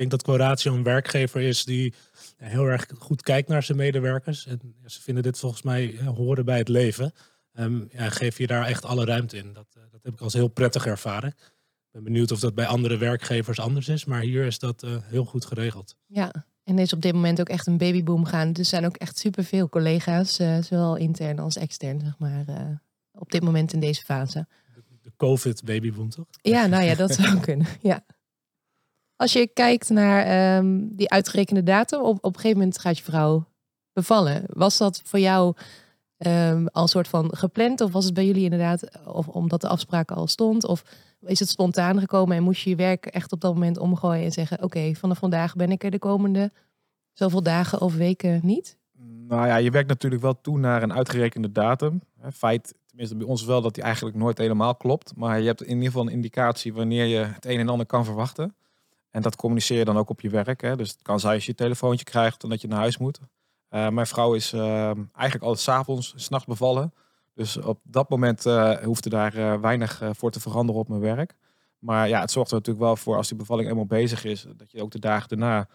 Ik 0.00 0.08
denk 0.08 0.22
dat 0.22 0.34
Coratio 0.34 0.74
een 0.74 0.82
werkgever 0.82 1.40
is 1.40 1.64
die 1.64 1.94
heel 2.36 2.66
erg 2.66 2.86
goed 2.98 3.22
kijkt 3.22 3.48
naar 3.48 3.62
zijn 3.62 3.78
medewerkers. 3.78 4.46
En 4.46 4.74
ze 4.86 5.02
vinden 5.02 5.22
dit 5.22 5.38
volgens 5.38 5.62
mij 5.62 5.98
horen 6.16 6.44
bij 6.44 6.58
het 6.58 6.68
leven. 6.68 7.12
Ehm, 7.52 7.80
ja, 7.90 8.10
geef 8.10 8.38
je 8.38 8.46
daar 8.46 8.66
echt 8.66 8.84
alle 8.84 9.04
ruimte 9.04 9.36
in. 9.36 9.52
Dat, 9.52 9.66
eh, 9.76 9.82
dat 9.90 10.02
heb 10.02 10.12
ik 10.12 10.20
als 10.20 10.32
heel 10.32 10.48
prettig 10.48 10.86
ervaren. 10.86 11.28
Ik 11.28 11.90
ben 11.92 12.04
benieuwd 12.04 12.32
of 12.32 12.40
dat 12.40 12.54
bij 12.54 12.66
andere 12.66 12.96
werkgevers 12.96 13.58
anders 13.60 13.88
is. 13.88 14.04
Maar 14.04 14.20
hier 14.20 14.44
is 14.44 14.58
dat 14.58 14.82
eh, 14.82 14.90
heel 15.02 15.24
goed 15.24 15.44
geregeld. 15.44 15.96
Ja. 16.06 16.46
En 16.64 16.76
er 16.76 16.82
is 16.82 16.92
op 16.92 17.02
dit 17.02 17.12
moment 17.12 17.40
ook 17.40 17.48
echt 17.48 17.66
een 17.66 17.78
babyboom 17.78 18.24
gaan. 18.24 18.52
Dus 18.52 18.58
er 18.58 18.64
zijn 18.64 18.86
ook 18.86 18.96
echt 18.96 19.18
superveel 19.18 19.68
collega's, 19.68 20.38
eh, 20.38 20.62
zowel 20.62 20.96
intern 20.96 21.38
als 21.38 21.56
extern, 21.56 22.00
zeg 22.00 22.18
maar, 22.18 22.44
op 23.12 23.32
dit 23.32 23.42
moment 23.42 23.72
in 23.72 23.80
deze 23.80 24.04
fase. 24.04 24.46
De, 24.74 24.82
de 25.02 25.12
COVID-babyboom, 25.16 26.10
toch? 26.10 26.26
Ja, 26.42 26.66
nou 26.66 26.84
ja, 26.84 26.94
dat 26.94 27.12
zou 27.12 27.40
kunnen. 27.48 27.66
Ja. 27.80 28.04
Als 29.20 29.32
je 29.32 29.46
kijkt 29.46 29.90
naar 29.90 30.24
ehm, 30.24 30.78
die 30.80 31.10
uitgerekende 31.10 31.62
datum, 31.62 32.00
op, 32.00 32.16
op 32.16 32.34
een 32.34 32.40
gegeven 32.40 32.58
moment 32.58 32.78
gaat 32.78 32.98
je 32.98 33.04
vrouw 33.04 33.46
bevallen. 33.92 34.44
Was 34.46 34.78
dat 34.78 35.02
voor 35.04 35.18
jou 35.18 35.54
ehm, 36.16 36.66
al 36.66 36.82
een 36.82 36.88
soort 36.88 37.08
van 37.08 37.36
gepland? 37.36 37.80
Of 37.80 37.92
was 37.92 38.04
het 38.04 38.14
bij 38.14 38.26
jullie 38.26 38.44
inderdaad, 38.44 39.06
of 39.06 39.28
omdat 39.28 39.60
de 39.60 39.68
afspraak 39.68 40.10
al 40.10 40.26
stond? 40.26 40.66
Of 40.66 40.82
is 41.20 41.38
het 41.38 41.48
spontaan 41.48 42.00
gekomen 42.00 42.36
en 42.36 42.42
moest 42.42 42.62
je 42.62 42.70
je 42.70 42.76
werk 42.76 43.06
echt 43.06 43.32
op 43.32 43.40
dat 43.40 43.54
moment 43.54 43.78
omgooien 43.78 44.24
en 44.24 44.32
zeggen: 44.32 44.62
Oké, 44.62 44.94
vanaf 44.94 45.18
vandaag 45.18 45.56
ben 45.56 45.70
ik 45.70 45.84
er 45.84 45.90
de 45.90 45.98
komende 45.98 46.52
zoveel 47.12 47.42
dagen 47.42 47.80
of 47.80 47.94
weken 47.94 48.40
niet? 48.42 48.76
Nou 49.28 49.46
ja, 49.46 49.56
je 49.56 49.70
werkt 49.70 49.88
natuurlijk 49.88 50.22
wel 50.22 50.40
toe 50.40 50.58
naar 50.58 50.82
een 50.82 50.92
uitgerekende 50.92 51.52
datum. 51.52 52.02
Feit, 52.32 52.74
tenminste 52.86 53.16
bij 53.16 53.26
ons 53.26 53.44
wel, 53.44 53.60
dat 53.60 53.74
die 53.74 53.84
eigenlijk 53.84 54.16
nooit 54.16 54.38
helemaal 54.38 54.74
klopt. 54.74 55.12
Maar 55.16 55.40
je 55.40 55.46
hebt 55.46 55.62
in 55.62 55.68
ieder 55.68 55.86
geval 55.86 56.02
een 56.02 56.12
indicatie 56.12 56.74
wanneer 56.74 57.04
je 57.04 57.18
het 57.18 57.46
een 57.46 57.58
en 57.58 57.68
ander 57.68 57.86
kan 57.86 58.04
verwachten. 58.04 58.54
En 59.10 59.22
dat 59.22 59.36
communiceer 59.36 59.78
je 59.78 59.84
dan 59.84 59.98
ook 59.98 60.10
op 60.10 60.20
je 60.20 60.30
werk. 60.30 60.60
Hè. 60.60 60.76
Dus 60.76 60.90
het 60.90 61.02
kan 61.02 61.20
zijn 61.20 61.34
als 61.34 61.44
je 61.44 61.50
een 61.50 61.56
telefoontje 61.56 62.04
krijgt 62.04 62.42
en 62.42 62.48
dat 62.48 62.60
je 62.60 62.68
naar 62.68 62.78
huis 62.78 62.98
moet. 62.98 63.20
Eh, 63.70 63.88
mijn 63.88 64.06
vrouw 64.06 64.34
is 64.34 64.52
eh, 64.52 64.86
eigenlijk 64.90 65.42
altijd 65.42 65.58
s'avonds, 65.58 66.12
s'nachts 66.16 66.46
bevallen. 66.46 66.92
Dus 67.34 67.56
op 67.56 67.80
dat 67.82 68.08
moment 68.08 68.46
eh 68.46 68.76
hoefde 68.76 69.08
daar 69.08 69.34
eh, 69.34 69.60
weinig 69.60 70.02
voor 70.12 70.30
te 70.30 70.40
veranderen 70.40 70.80
op 70.80 70.88
mijn 70.88 71.00
werk. 71.00 71.34
Maar 71.78 72.08
ja, 72.08 72.20
het 72.20 72.30
zorgt 72.30 72.50
er 72.50 72.56
natuurlijk 72.56 72.84
wel 72.84 72.96
voor 72.96 73.16
als 73.16 73.28
die 73.28 73.36
bevalling 73.36 73.68
eenmaal 73.68 73.86
bezig 73.86 74.24
is, 74.24 74.46
dat 74.56 74.70
je 74.70 74.82
ook 74.82 74.90
de 74.90 74.98
dagen 74.98 75.28
daarna 75.28 75.68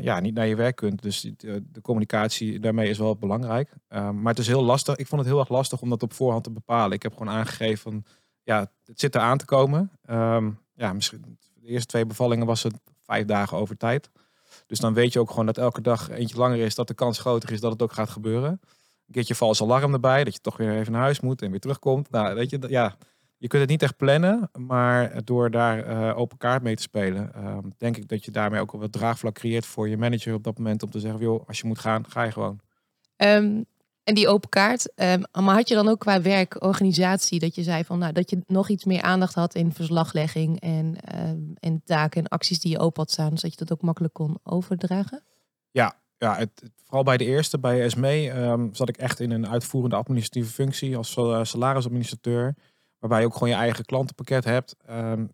ja, 0.00 0.20
niet 0.20 0.34
naar 0.34 0.46
je 0.46 0.56
werk 0.56 0.76
kunt. 0.76 1.02
Dus 1.02 1.20
de, 1.36 1.80
communicatie 1.82 2.60
daarmee 2.60 2.88
is 2.88 2.98
wel 2.98 3.16
belangrijk. 3.16 3.74
Maar 3.88 4.24
het 4.24 4.38
is 4.38 4.46
heel 4.46 4.64
lastig. 4.64 4.96
Ik 4.96 5.06
vond 5.06 5.20
het 5.20 5.30
heel 5.30 5.40
erg 5.40 5.48
lastig 5.48 5.80
om 5.80 5.88
dat 5.88 6.02
op 6.02 6.12
voorhand 6.12 6.44
te 6.44 6.50
bepalen. 6.50 6.92
Ik 6.92 7.02
heb 7.02 7.12
gewoon 7.12 7.34
aangegeven 7.34 7.78
van, 7.78 8.04
ja, 8.42 8.70
het 8.84 9.00
zit 9.00 9.14
er 9.14 9.20
aan 9.20 9.38
te 9.38 9.44
komen. 9.44 9.90
Ehm, 10.02 10.50
ja, 10.74 10.92
misschien 10.92 11.38
de 11.62 11.68
eerste 11.68 11.86
twee 11.86 12.06
bevallingen 12.06 12.46
was 12.46 12.62
het 12.62 12.74
vijf 13.02 13.26
dagen 13.26 13.56
over 13.56 13.76
tijd. 13.76 14.10
Dus 14.66 14.78
dan 14.78 14.94
weet 14.94 15.12
je 15.12 15.20
ook 15.20 15.30
gewoon 15.30 15.46
dat 15.46 15.58
elke 15.58 15.80
dag 15.80 16.10
eentje 16.10 16.36
langer 16.36 16.58
is, 16.58 16.74
dat 16.74 16.88
de 16.88 16.94
kans 16.94 17.18
groter 17.18 17.52
is 17.52 17.60
dat 17.60 17.72
het 17.72 17.82
ook 17.82 17.92
gaat 17.92 18.10
gebeuren. 18.10 18.50
Een 19.06 19.12
keertje 19.12 19.34
vals 19.34 19.62
alarm 19.62 19.92
erbij, 19.92 20.24
dat 20.24 20.34
je 20.34 20.40
toch 20.40 20.56
weer 20.56 20.76
even 20.76 20.92
naar 20.92 21.00
huis 21.00 21.20
moet 21.20 21.42
en 21.42 21.50
weer 21.50 21.60
terugkomt. 21.60 22.10
Nou, 22.10 22.34
weet 22.34 22.50
je, 22.50 22.58
ja, 22.68 22.96
je 23.36 23.48
kunt 23.48 23.62
het 23.62 23.70
niet 23.70 23.82
echt 23.82 23.96
plannen, 23.96 24.50
maar 24.58 25.24
door 25.24 25.50
daar 25.50 25.84
eh, 25.84 26.18
open 26.18 26.38
kaart 26.38 26.62
mee 26.62 26.76
te 26.76 26.82
spelen, 26.82 27.34
ehm, 27.34 27.68
denk 27.78 27.96
ik 27.96 28.08
dat 28.08 28.24
je 28.24 28.30
daarmee 28.30 28.60
ook 28.60 28.72
wat 28.72 28.92
draagvlak 28.92 29.34
creëert 29.34 29.66
voor 29.66 29.88
je 29.88 29.96
manager 29.96 30.34
op 30.34 30.44
dat 30.44 30.58
moment 30.58 30.82
om 30.82 30.90
te 30.90 31.00
zeggen, 31.00 31.20
joh, 31.20 31.48
als 31.48 31.60
je 31.60 31.66
moet 31.66 31.78
gaan, 31.78 32.10
ga 32.10 32.22
je 32.22 32.32
gewoon. 32.32 32.60
Ehm, 33.16 33.62
en 34.04 34.14
die 34.14 34.28
open 34.28 34.48
kaart, 34.48 34.94
ehm, 34.94 35.22
maar 35.32 35.54
had 35.54 35.68
je 35.68 35.74
dan 35.74 35.88
ook 35.88 35.98
qua 36.00 36.20
werk, 36.22 36.62
organisatie, 36.64 37.38
dat 37.38 37.54
je 37.54 37.62
zei 37.62 37.84
van 37.84 37.98
nou 37.98 38.12
dat 38.12 38.30
je 38.30 38.42
nog 38.46 38.68
iets 38.68 38.84
meer 38.84 39.02
aandacht 39.02 39.34
had 39.34 39.54
in 39.54 39.72
verslaglegging 39.72 40.60
en, 40.60 40.96
ehm, 41.00 41.38
en 41.60 41.82
taken 41.84 42.20
en 42.22 42.28
acties 42.28 42.60
die 42.60 42.70
je 42.70 42.78
open 42.78 43.02
had 43.02 43.10
staan, 43.10 43.36
zodat 43.38 43.50
je 43.58 43.64
dat 43.64 43.72
ook 43.72 43.82
makkelijk 43.82 44.14
kon 44.14 44.38
overdragen? 44.42 45.22
Ja, 46.18 46.36
het, 46.36 46.50
het- 46.60 46.70
vooral 46.84 47.02
bij 47.04 47.16
de 47.16 47.24
eerste, 47.24 47.58
bij 47.58 47.88
SME, 47.88 48.30
ehm, 48.30 48.68
zat 48.72 48.88
ik 48.88 48.96
echt 48.96 49.20
in 49.20 49.30
een 49.30 49.48
uitvoerende 49.48 49.96
administratieve 49.96 50.52
functie 50.52 50.96
als 50.96 51.16
eh, 51.16 51.44
salarisadministrateur. 51.44 52.54
Waarbij 52.98 53.20
je 53.20 53.26
ook 53.26 53.32
gewoon 53.32 53.48
je 53.48 53.54
eigen 53.54 53.84
klantenpakket 53.84 54.44
hebt. 54.44 54.76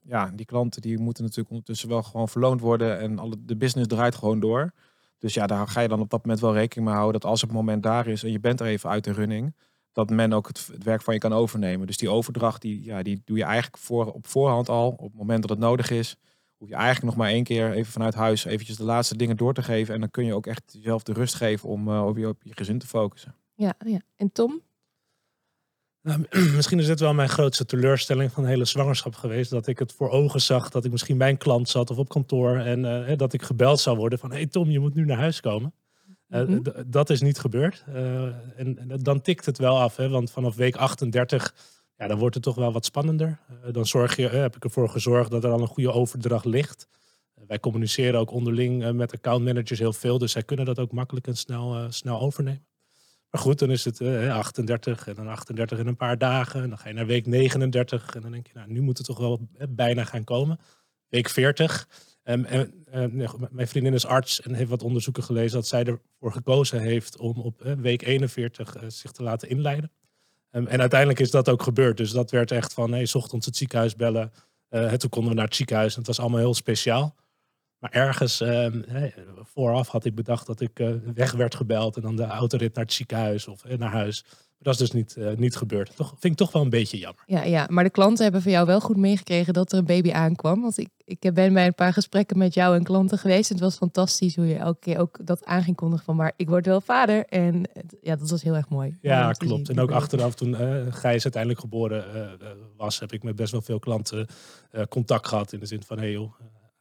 Ja, 0.03 0.31
die 0.35 0.47
klanten 0.47 0.83
die 0.83 0.99
moeten 0.99 1.23
natuurlijk 1.23 1.51
ondertussen 1.51 1.89
wel 1.89 2.03
gewoon 2.03 2.29
verloond 2.29 2.61
worden. 2.61 2.99
En 2.99 3.19
alle, 3.19 3.37
de 3.39 3.57
business 3.57 3.89
draait 3.89 4.15
gewoon 4.15 4.41
door. 4.41 4.73
Dus 5.19 5.35
ja, 5.35 5.47
daar 5.47 5.69
ga 5.69 5.81
je 5.81 5.89
dan 5.89 6.01
op 6.01 6.11
dat 6.11 6.23
moment 6.23 6.41
wel 6.41 6.55
rekening 6.55 6.89
mee 6.89 6.97
houden. 6.97 7.21
Dat 7.21 7.31
als 7.31 7.41
het 7.41 7.53
moment 7.53 7.83
daar 7.83 8.07
is 8.07 8.23
en 8.23 8.33
je 8.33 8.41
bent 8.41 8.61
er 8.61 8.67
even 8.67 8.91
uit 8.91 9.05
de 9.05 9.13
running. 9.13 9.55
dat 9.93 10.11
men 10.11 10.33
ook 10.33 10.47
het, 10.47 10.71
werk 10.83 11.03
van 11.03 11.15
je 11.15 11.21
kan 11.21 11.33
overnemen. 11.33 11.87
Dus 11.87 11.97
die 11.97 12.11
overdracht, 12.11 12.63
die, 12.63 12.85
ja, 12.85 13.03
die 13.03 13.23
doe 13.25 13.37
je 13.37 13.45
eigenlijk 13.45 13.77
voor, 13.77 14.13
op 14.13 14.27
voorhand 14.27 14.69
al. 14.69 14.89
Op 14.89 15.09
het 15.09 15.15
moment 15.15 15.41
dat 15.41 15.51
het 15.51 15.59
nodig 15.59 15.91
is, 15.91 16.17
hoef 16.57 16.69
je 16.69 16.75
eigenlijk 16.75 17.05
nog 17.05 17.17
maar 17.17 17.29
één 17.29 17.45
keer 17.45 17.73
even 17.73 17.93
vanuit 17.93 18.15
huis 18.15 18.45
eventjes 18.45 18.77
de 18.77 18.85
laatste 18.85 19.17
dingen 19.17 19.37
door 19.37 19.55
te 19.55 19.63
geven. 19.63 19.95
En 19.95 20.01
dan 20.01 20.11
kun 20.11 20.25
je 20.25 20.35
ook 20.35 20.47
echt 20.47 20.63
jezelf 20.73 21.03
de 21.03 21.13
rust 21.13 21.35
geven 21.35 21.69
om 21.69 21.89
uh, 21.89 22.07
op, 22.07 22.17
je, 22.17 22.29
op 22.29 22.43
je 22.43 22.53
gezin 22.55 22.79
te 22.79 22.87
focussen. 22.87 23.35
Ja, 23.55 23.75
ja. 23.87 24.01
En 24.17 24.33
Tom? 24.33 24.63
Nou, 26.03 26.27
misschien 26.57 26.79
is 26.79 26.87
dit 26.87 27.01
wel 27.01 27.15
mijn 27.15 27.29
grootste 27.29 27.65
teleurstelling 27.65 28.33
van 28.33 28.43
de 28.43 28.49
hele 28.49 28.65
zwangerschap 28.65 29.15
geweest. 29.15 29.51
Dat 29.51 29.67
ik 29.67 29.79
het 29.79 29.93
voor 29.93 30.11
ogen 30.11 30.41
zag 30.41 30.71
dat 30.71 30.85
ik 30.85 30.91
misschien 30.91 31.19
bij 31.19 31.29
een 31.29 31.37
klant 31.37 31.69
zat 31.69 31.91
of 31.91 31.99
op 31.99 32.09
kantoor. 32.09 32.57
En 32.57 32.85
uh, 32.85 33.17
dat 33.17 33.33
ik 33.33 33.43
gebeld 33.43 33.81
zou 33.81 33.97
worden 33.97 34.19
van, 34.19 34.31
hey 34.31 34.47
Tom, 34.47 34.71
je 34.71 34.81
moet 34.81 34.95
nu 34.95 35.05
naar 35.05 35.19
huis 35.19 35.41
komen. 35.41 35.75
Uh, 36.29 36.41
mm 36.41 36.47
-hmm. 36.47 36.63
Dat 36.87 37.11
is 37.11 37.21
niet 37.21 37.39
gebeurd. 37.39 37.85
Uh, 37.89 38.23
en, 38.57 38.79
en, 38.79 38.99
dan 39.03 39.21
tikt 39.21 39.47
het 39.47 39.59
wel 39.59 39.81
af, 39.81 39.97
hè, 39.97 40.09
want 40.09 40.31
vanaf 40.31 40.57
week 40.57 40.77
38 40.77 41.55
ja, 41.97 42.07
dan 42.07 42.19
wordt 42.19 42.35
het 42.35 42.45
toch 42.45 42.55
wel 42.55 42.73
wat 42.73 42.85
spannender. 42.85 43.39
Dan 43.73 43.87
zorg 43.87 44.17
je, 44.17 44.29
heb 44.29 44.57
ik 44.57 44.65
ervoor 44.65 44.89
gezorgd 44.89 45.31
dat 45.31 45.45
er 45.45 45.51
al 45.51 45.61
een 45.61 45.67
goede 45.67 45.93
overdracht 45.93 46.45
ligt. 46.45 46.89
wij 47.47 47.61
communiceren 47.61 48.21
ook 48.21 48.31
onderling 48.31 48.93
met 48.93 49.13
accountmanagers 49.13 49.79
heel 49.79 49.93
veel, 49.93 50.19
dus 50.19 50.33
zij 50.33 50.43
kunnen 50.43 50.67
dat 50.67 50.79
ook 50.79 50.93
makkelijk 50.93 51.27
en 51.27 51.37
snel, 51.37 51.93
snel 51.93 52.21
overnemen. 52.21 52.67
Maar 53.31 53.41
goed, 53.41 53.59
dan 53.59 53.71
is 53.71 53.85
het 53.85 54.01
38 54.01 55.09
en 55.09 55.15
dan 55.15 55.29
38 55.29 55.79
in 55.79 55.87
een 55.87 55.97
paar 55.97 56.19
dagen. 56.19 56.63
En 56.63 56.69
dan 56.69 56.79
ga 56.79 56.89
je 56.89 56.95
naar 56.95 57.07
week 57.07 57.27
39 57.27 58.15
en 58.15 58.21
dan 58.21 58.31
denk 58.31 58.47
je, 58.47 58.53
nou, 58.55 58.73
nu 58.73 58.81
moet 58.81 58.99
het 58.99 59.07
toch 59.07 59.19
wel 59.19 59.49
bijna 59.69 60.05
gaan 60.05 60.25
komen. 60.25 60.59
Week 61.09 61.29
40. 61.29 61.89
Um, 62.25 62.45
en, 62.45 62.85
uh, 62.95 63.33
mijn 63.51 63.69
vriendin 63.69 63.95
is 63.95 64.07
arts 64.07 64.41
en 64.41 64.55
heeft 64.55 64.71
wat 64.71 64.83
onderzoeken 64.83 65.23
gelezen 65.23 65.57
dat 65.57 65.67
zij 65.67 65.85
ervoor 65.85 66.33
gekozen 66.33 66.81
heeft 66.81 67.17
om 67.17 67.41
op 67.41 67.63
week 67.79 68.03
41 68.03 68.77
uh, 68.77 68.83
zich 68.89 69.13
te 69.13 69.23
laten 69.23 69.49
inleiden. 69.49 69.93
Um, 70.51 70.67
en 70.67 70.81
uiteindelijk 70.81 71.21
is 71.21 71.31
dat 71.31 71.49
ook 71.49 71.63
gebeurd. 71.63 71.97
Dus 71.97 72.11
dat 72.11 72.31
werd 72.31 72.51
echt 72.51 72.73
van, 72.73 72.93
hey, 72.93 73.09
ochtends 73.13 73.47
het 73.47 73.57
ziekenhuis 73.57 73.97
bellen. 73.97 74.33
Uh, 74.71 74.93
toen 74.93 75.11
konden 75.11 75.31
we 75.31 75.37
naar 75.37 75.47
het 75.47 75.57
ziekenhuis 75.57 75.93
en 75.93 75.99
het 75.99 76.07
was 76.07 76.21
allemaal 76.21 76.39
heel 76.39 76.55
speciaal. 76.55 77.15
Maar 77.79 77.91
ergens 77.91 78.39
hey, 78.39 79.15
vooraf 79.43 79.89
had 79.89 80.05
ik 80.05 80.15
bedacht 80.15 80.47
dat 80.47 80.61
ik 80.61 80.83
weg 81.15 81.33
werd 81.33 81.55
gebeld 81.55 81.97
en 81.97 82.03
dan 82.03 82.17
de 82.17 82.25
autorit 82.25 82.75
naar 82.75 82.85
het 82.85 82.93
ziekenhuis 82.93 83.49
of 83.49 83.65
naar 83.65 83.93
huis. 83.93 84.25
Maar 84.59 84.73
dat 84.73 84.81
is 84.81 84.91
dus 84.91 85.01
niet, 85.01 85.17
uh, 85.19 85.37
niet 85.37 85.57
gebeurd. 85.57 85.97
Toch, 85.97 86.09
vind 86.09 86.33
ik 86.33 86.37
toch 86.37 86.53
wel 86.53 86.63
een 86.63 86.71
beetje 86.71 86.99
jammer. 86.99 87.23
Ja, 87.27 87.43
ja, 87.43 87.67
maar 87.71 87.85
de 87.85 87.91
klanten 87.91 88.23
hebben 88.23 88.43
van 88.43 88.53
jou 88.53 88.67
wel 88.67 88.81
goed 88.81 88.97
meegekregen 88.97 89.53
dat 89.53 89.73
er 89.73 89.79
een 89.79 89.85
baby 89.85 90.13
aankwam. 90.13 90.61
Want 90.61 90.79
ik, 90.79 90.89
ik 91.05 91.33
ben 91.35 91.53
bij 91.53 91.67
een 91.67 91.75
paar 91.75 91.93
gesprekken 91.93 92.39
met 92.39 92.55
jou 92.55 92.77
en 92.77 92.83
klanten 92.83 93.19
geweest. 93.19 93.49
Het 93.49 93.61
was 93.61 93.77
fantastisch 93.77 94.37
hoe 94.37 94.47
je 94.47 94.57
elke 94.57 94.79
keer 94.81 94.99
ook 94.99 95.27
dat 95.27 95.45
aan 95.45 95.63
ging 95.63 95.77
kondigen 95.77 96.05
van... 96.05 96.17
maar 96.17 96.33
ik 96.37 96.49
word 96.49 96.67
wel 96.67 96.81
vader. 96.81 97.25
En 97.27 97.65
ja, 98.01 98.17
dat 98.17 98.31
was 98.31 98.43
heel 98.43 98.57
erg 98.57 98.69
mooi. 98.69 98.99
Ja, 99.01 99.33
klopt. 99.33 99.67
Zien, 99.67 99.77
en 99.77 99.83
ook 99.83 99.91
achteraf 99.91 100.35
toen 100.35 100.51
uh, 100.51 100.87
Gijs 100.91 101.23
uiteindelijk 101.23 101.61
geboren 101.61 102.05
was... 102.77 103.01
heb 103.01 103.13
ik 103.13 103.23
met 103.23 103.37
best 103.37 103.53
wel 103.53 103.63
veel 103.63 103.79
klanten 103.79 104.27
contact 104.89 105.29
gehad. 105.29 105.53
In 105.53 105.61
de 105.61 105.67
zin 105.67 105.83
van, 105.83 105.97
hé 105.97 106.03
hey 106.03 106.13
joh, 106.13 106.33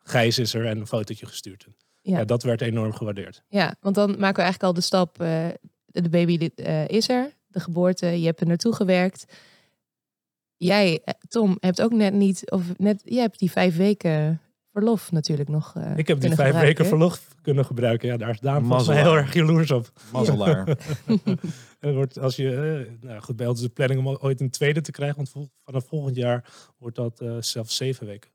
Gijs 0.08 0.40
is 0.40 0.54
er 0.54 0.66
en 0.66 0.80
een 0.80 0.88
fotootje 0.88 1.26
gestuurd. 1.26 1.68
Ja. 2.02 2.18
ja. 2.18 2.26
dat 2.26 2.44
werd 2.44 2.62
enorm 2.62 2.94
gewaardeerd. 2.94 3.44
Ja, 3.48 3.76
want 3.82 3.96
dan 3.96 4.10
maken 4.10 4.36
we 4.36 4.42
eigenlijk 4.42 4.64
al 4.64 4.74
de 4.74 4.82
stap... 4.82 5.16
de 5.86 6.10
baby 6.10 6.50
is 6.88 7.10
er, 7.10 7.32
de 7.48 7.60
geboorte, 7.60 8.06
je 8.06 8.26
hebt 8.26 8.42
er 8.42 8.48
naartoe 8.48 8.76
gewerkt. 8.76 9.26
Jij, 10.58 11.02
eh, 11.04 11.14
Tom, 11.28 11.58
hebt 11.60 11.82
ook 11.82 11.92
net 11.92 12.14
niet, 12.14 12.52
of 12.52 12.78
net, 12.78 13.02
je 13.04 13.20
hebt 13.20 13.40
die 13.40 13.52
vijf 13.52 13.76
weken 13.76 14.42
verlof 14.72 15.12
natuurlijk 15.12 15.50
nog. 15.50 15.76
Uh, 15.78 15.98
ik 15.98 16.08
heb 16.08 16.20
die 16.20 16.34
vijf 16.34 16.48
gebruiken. 16.48 16.62
weken 16.62 16.86
verlof 16.86 17.36
kunnen 17.42 17.66
gebruiken. 17.66 18.08
Ja, 18.08 18.18
daar 18.18 18.30
is 18.30 18.40
Daan 18.40 18.66
volgens 18.66 18.88
heel 18.88 19.16
erg 19.16 19.34
jaloers 19.34 19.72
op. 19.72 19.92
Mazzelaar. 20.12 20.78
Ja. 21.80 21.92
wordt, 21.94 22.20
als 22.20 22.36
je, 22.36 22.44
uh, 22.44 23.10
nou 23.10 23.22
goed, 23.22 23.36
bij 23.36 23.48
ons 23.48 23.60
is 23.60 23.66
de 23.66 23.74
planning 23.74 24.06
om 24.06 24.18
ooit 24.22 24.42
een 24.42 24.50
tweede 24.50 24.82
te 24.82 24.92
krijgen, 24.92 25.16
want 25.16 25.52
vanaf 25.64 25.86
volgend 25.86 26.16
jaar 26.16 26.54
wordt 26.78 26.96
dat 26.96 27.22
uh, 27.22 27.36
zelfs 27.40 27.76
zeven 27.76 28.06
weken. 28.06 28.32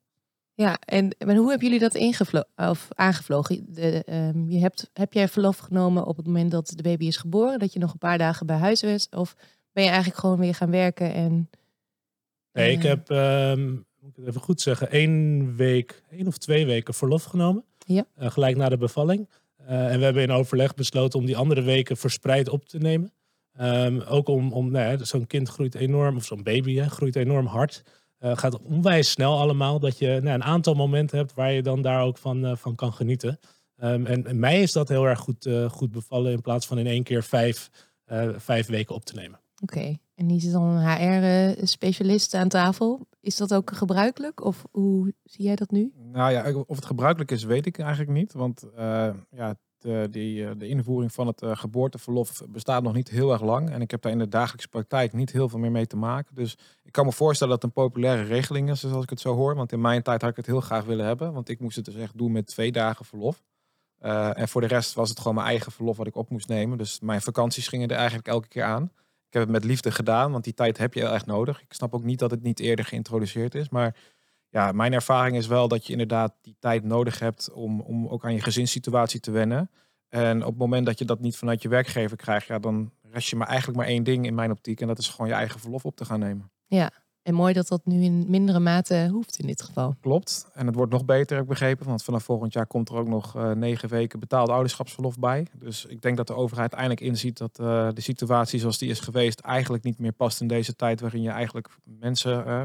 Ja, 0.55 0.79
en, 0.85 1.15
hoe 1.19 1.51
hebben 1.51 1.69
jullie 1.69 1.79
dat 1.79 1.95
of 2.57 2.89
aangevlogen? 2.95 3.67
De, 3.69 4.03
um, 4.35 4.51
je 4.51 4.59
hebt, 4.59 4.91
heb 4.93 5.13
jij 5.13 5.29
verlof 5.29 5.59
genomen 5.59 6.07
op 6.07 6.17
het 6.17 6.27
moment 6.27 6.51
dat 6.51 6.73
de 6.77 6.83
baby 6.83 7.07
is 7.07 7.17
geboren? 7.17 7.59
Dat 7.59 7.73
je 7.73 7.79
nog 7.79 7.93
een 7.93 7.99
paar 7.99 8.19
dagen 8.19 8.47
bij 8.47 8.57
huis 8.57 8.83
was? 8.83 9.09
Of 9.09 9.37
ben 9.73 9.85
je 9.85 9.91
eigenlijk 9.91 10.21
gewoon 10.21 10.39
weer 10.39 10.55
gaan 10.55 10.71
werken? 10.71 11.15
En, 11.15 11.51
nee, 12.53 12.67
uh, 12.67 12.73
ik 12.73 12.83
heb, 12.83 13.11
um, 13.11 13.87
moet 14.01 14.11
ik 14.11 14.17
het 14.17 14.27
even 14.27 14.41
goed 14.41 14.61
zeggen, 14.61 14.91
één 14.91 15.57
week, 15.57 16.03
één 16.11 16.27
of 16.27 16.39
twee 16.39 16.67
weken 16.67 16.95
verlof 16.95 17.25
genomen. 17.25 17.65
Ja. 17.87 18.07
Uh, 18.21 18.31
gelijk 18.31 18.57
na 18.57 18.69
de 18.69 18.77
bevalling. 18.79 19.29
Uh, 19.61 19.93
en 19.93 19.99
we 19.99 20.05
hebben 20.05 20.23
in 20.23 20.31
overleg 20.31 20.75
besloten 20.75 21.19
om 21.19 21.27
die 21.27 21.37
andere 21.37 21.63
weken 21.63 21.97
verspreid 21.97 22.49
op 22.49 22.69
te 22.69 22.79
nemen. 22.79 23.13
Um, 23.61 24.01
ook 24.01 24.29
om, 24.29 24.53
om 24.53 24.71
nou 24.71 24.99
ja, 24.99 25.05
zo'n 25.05 25.27
kind 25.27 25.49
groeit 25.49 25.75
enorm, 25.75 26.17
of 26.17 26.25
zo'n 26.25 26.43
baby 26.43 26.75
hè, 26.75 26.89
groeit 26.89 27.17
enorm 27.17 27.47
hard. 27.47 27.83
Uh, 28.25 28.37
gaat 28.37 28.63
onwijs 28.63 29.11
snel 29.11 29.39
allemaal. 29.39 29.79
Dat 29.79 29.99
je 29.99 30.07
nou, 30.07 30.35
een 30.35 30.45
aantal 30.45 30.75
momenten 30.75 31.19
hebt 31.19 31.35
waar 31.35 31.53
je 31.53 31.63
dan 31.63 31.83
daar 31.83 32.03
ook 32.03 32.19
van, 32.19 32.45
uh, 32.45 32.57
van 32.57 32.75
kan 32.75 32.93
genieten. 32.93 33.39
Um, 33.83 34.07
en, 34.07 34.27
en, 34.27 34.39
mij 34.39 34.63
is 34.63 34.73
dat 34.73 34.89
heel 34.89 35.05
erg 35.05 35.19
goed, 35.19 35.47
uh, 35.47 35.71
goed 35.71 35.91
bevallen 35.91 36.33
in 36.33 36.41
plaats 36.41 36.67
van 36.67 36.79
in 36.79 36.87
één 36.87 37.03
keer 37.03 37.23
vijf, 37.23 37.71
vijf 38.37 38.67
weken 38.67 38.95
op 38.95 39.05
te 39.05 39.15
nemen. 39.15 39.41
Oké, 39.63 39.79
okay. 39.79 39.99
en 40.15 40.29
hier 40.29 40.41
zit 40.41 40.53
dan 40.53 40.63
een 40.63 40.87
HR-specialist 41.59 42.35
aan 42.35 42.49
tafel. 42.49 43.07
Is 43.21 43.37
dat 43.37 43.55
ook 43.55 43.71
gebruikelijk 43.73 44.45
of 44.45 44.65
hoe 44.71 45.15
zie 45.23 45.45
jij 45.45 45.57
dat 45.57 45.71
nu? 45.71 45.93
Nou 46.13 46.33
ja, 46.33 46.53
of 46.67 46.77
het 46.77 46.85
gebruikelijk 46.85 47.31
is, 47.31 47.45
weet 47.45 47.67
ik 47.67 47.79
eigenlijk 47.79 48.11
niet. 48.11 48.33
Want 48.33 48.65
ja, 49.31 49.57
de, 49.83 50.09
die, 50.11 50.57
de 50.57 50.69
invoering 50.69 51.13
van 51.13 51.27
het 51.27 51.43
uh, 51.43 51.57
geboorteverlof 51.57 52.43
bestaat 52.49 52.83
nog 52.83 52.95
niet 52.95 53.09
heel 53.09 53.33
erg 53.33 53.43
lang. 53.43 53.71
En 53.71 53.81
ik 53.81 53.91
heb 53.91 54.03
daar 54.03 54.13
in 54.13 54.19
de 54.19 54.29
dagelijkse 54.29 54.69
praktijk 54.69 55.13
niet 55.13 55.33
heel 55.33 55.49
veel 55.49 55.59
meer 55.59 55.71
mee 55.71 55.87
te 55.87 55.97
maken. 55.97 56.35
Dus 56.35 56.57
ik 56.83 56.93
kan 56.93 57.05
me 57.05 57.13
voorstellen 57.13 57.53
dat 57.53 57.63
het 57.63 57.71
een 57.71 57.83
populaire 57.83 58.23
regeling 58.23 58.71
is, 58.71 58.81
zoals 58.81 59.03
ik 59.03 59.11
het 59.11 59.21
zo 59.21 59.35
hoor. 59.35 59.55
Want 59.55 59.73
in 59.73 59.81
mijn 59.81 60.03
tijd 60.03 60.21
had 60.21 60.31
ik 60.31 60.37
het 60.37 60.47
heel 60.47 60.61
graag 60.61 60.85
willen 60.85 61.07
hebben. 61.07 61.33
Want 61.33 61.49
ik 61.49 61.61
moest 61.61 61.77
het 61.77 61.85
dus 61.85 61.95
echt 61.95 62.19
doen 62.19 62.33
met 62.33 62.47
twee 62.47 62.73
dagen 62.73 63.05
verlof. 63.05 63.43
En 63.99 64.49
voor 64.49 64.61
de 64.61 64.67
rest 64.67 64.95
was 64.95 65.09
het 65.09 65.19
gewoon 65.19 65.35
mijn 65.35 65.47
eigen 65.47 65.73
verlof 65.73 65.97
wat 65.97 66.07
ik 66.07 66.17
op 66.17 66.31
moest 66.31 66.49
nemen. 66.49 66.79
Dus 66.79 67.01
mijn 67.01 67.21
vakanties 67.21 67.69
gingen 67.69 67.89
er 67.89 67.97
eigenlijk 67.97 68.29
elke 68.29 68.49
keer 68.49 68.65
aan. 68.65 68.83
Ik 69.27 69.39
heb 69.39 69.43
het 69.43 69.51
met 69.51 69.65
liefde 69.65 69.91
gedaan, 69.91 70.33
want 70.33 70.45
die 70.45 70.55
tijd 70.55 70.79
heb 70.79 70.95
je 70.95 71.09
erg 71.09 71.27
nodig. 71.27 71.61
Ik 71.61 71.73
snap 71.73 71.95
ook 71.95 72.05
niet 72.05 72.19
dat 72.19 72.31
het 72.31 72.43
niet 72.43 72.61
eerder 72.61 72.85
geïntroduceerd 72.85 73.55
is. 73.55 73.69
Maar 73.69 73.97
ja, 74.53 74.73
mijn 74.73 74.93
ervaring 74.93 75.37
is 75.37 75.47
wel 75.47 75.69
dat 75.69 75.87
je 75.87 75.93
inderdaad 75.93 76.35
die 76.43 76.57
tijd 76.59 76.85
nodig 76.85 77.19
hebt 77.19 77.53
om, 77.53 77.81
om 77.81 78.09
ook 78.09 78.25
aan 78.25 78.35
je 78.35 78.41
gezinssituatie 78.41 79.21
te 79.21 79.31
wennen. 79.31 79.71
En 80.09 80.41
op 80.43 80.49
het 80.49 80.59
moment 80.59 80.87
dat 80.87 80.99
je 80.99 81.05
dat 81.05 81.21
niet 81.21 81.37
vanuit 81.37 81.63
je 81.63 81.69
werkgever 81.69 82.17
krijgt, 82.17 82.47
ja, 82.47 82.59
dan 82.59 82.91
rest 83.03 83.29
je 83.29 83.37
maar 83.37 83.47
eigenlijk 83.47 83.79
maar 83.79 83.89
één 83.89 84.03
ding 84.03 84.27
in 84.27 84.35
mijn 84.35 84.51
optiek. 84.51 84.81
En 84.81 84.87
dat 84.87 84.99
is 84.99 85.09
gewoon 85.09 85.29
je 85.29 85.35
eigen 85.35 85.61
verlof 85.61 85.85
op 85.85 85.97
te 85.97 86.05
gaan 86.05 86.19
nemen. 86.19 86.51
Ja, 86.67 86.91
en 87.23 87.35
mooi 87.35 87.53
dat 87.53 87.69
dat 87.69 87.87
nu 87.87 88.03
in 88.03 88.25
mindere 88.29 88.59
mate 88.61 89.09
hoeft 89.13 89.39
in 89.39 89.47
dit 89.47 89.63
geval. 89.63 89.95
Klopt. 90.01 90.51
En 90.55 90.67
het 90.67 90.75
wordt 90.75 90.93
nog 90.93 91.05
beter, 91.05 91.35
heb 91.37 91.45
ik 91.45 91.51
begrepen. 91.51 91.87
Want 91.87 92.03
vanaf 92.03 92.25
volgend 92.25 92.53
jaar 92.53 92.67
komt 92.67 92.89
er 92.89 92.95
ook 92.95 93.09
nog 93.09 93.37
uh, 93.37 93.51
negen 93.51 93.89
weken 93.89 94.21
betaald 94.21 94.49
ouderschapsverlof 94.49 95.19
bij. 95.19 95.47
Dus 95.55 95.85
ik 95.85 96.03
denk 96.03 96.17
dat 96.17 96.27
de 96.27 96.35
overheid 96.35 96.73
eindelijk 96.73 97.01
inziet 97.01 97.39
dat 97.39 97.59
uh, 97.61 97.89
de 97.93 98.01
situatie 98.01 98.61
zoals 98.61 98.79
die 98.79 98.91
is 98.91 99.01
geweest 99.01 99.41
eigenlijk 99.41 99.85
niet 99.85 99.99
meer 99.99 100.13
past 100.13 100.41
in 100.41 100.49
deze 100.49 100.77
tijd 100.77 101.01
waarin 101.01 101.23
je 101.23 101.31
eigenlijk 101.31 101.69
mensen, 101.85 102.47
uh, 102.47 102.65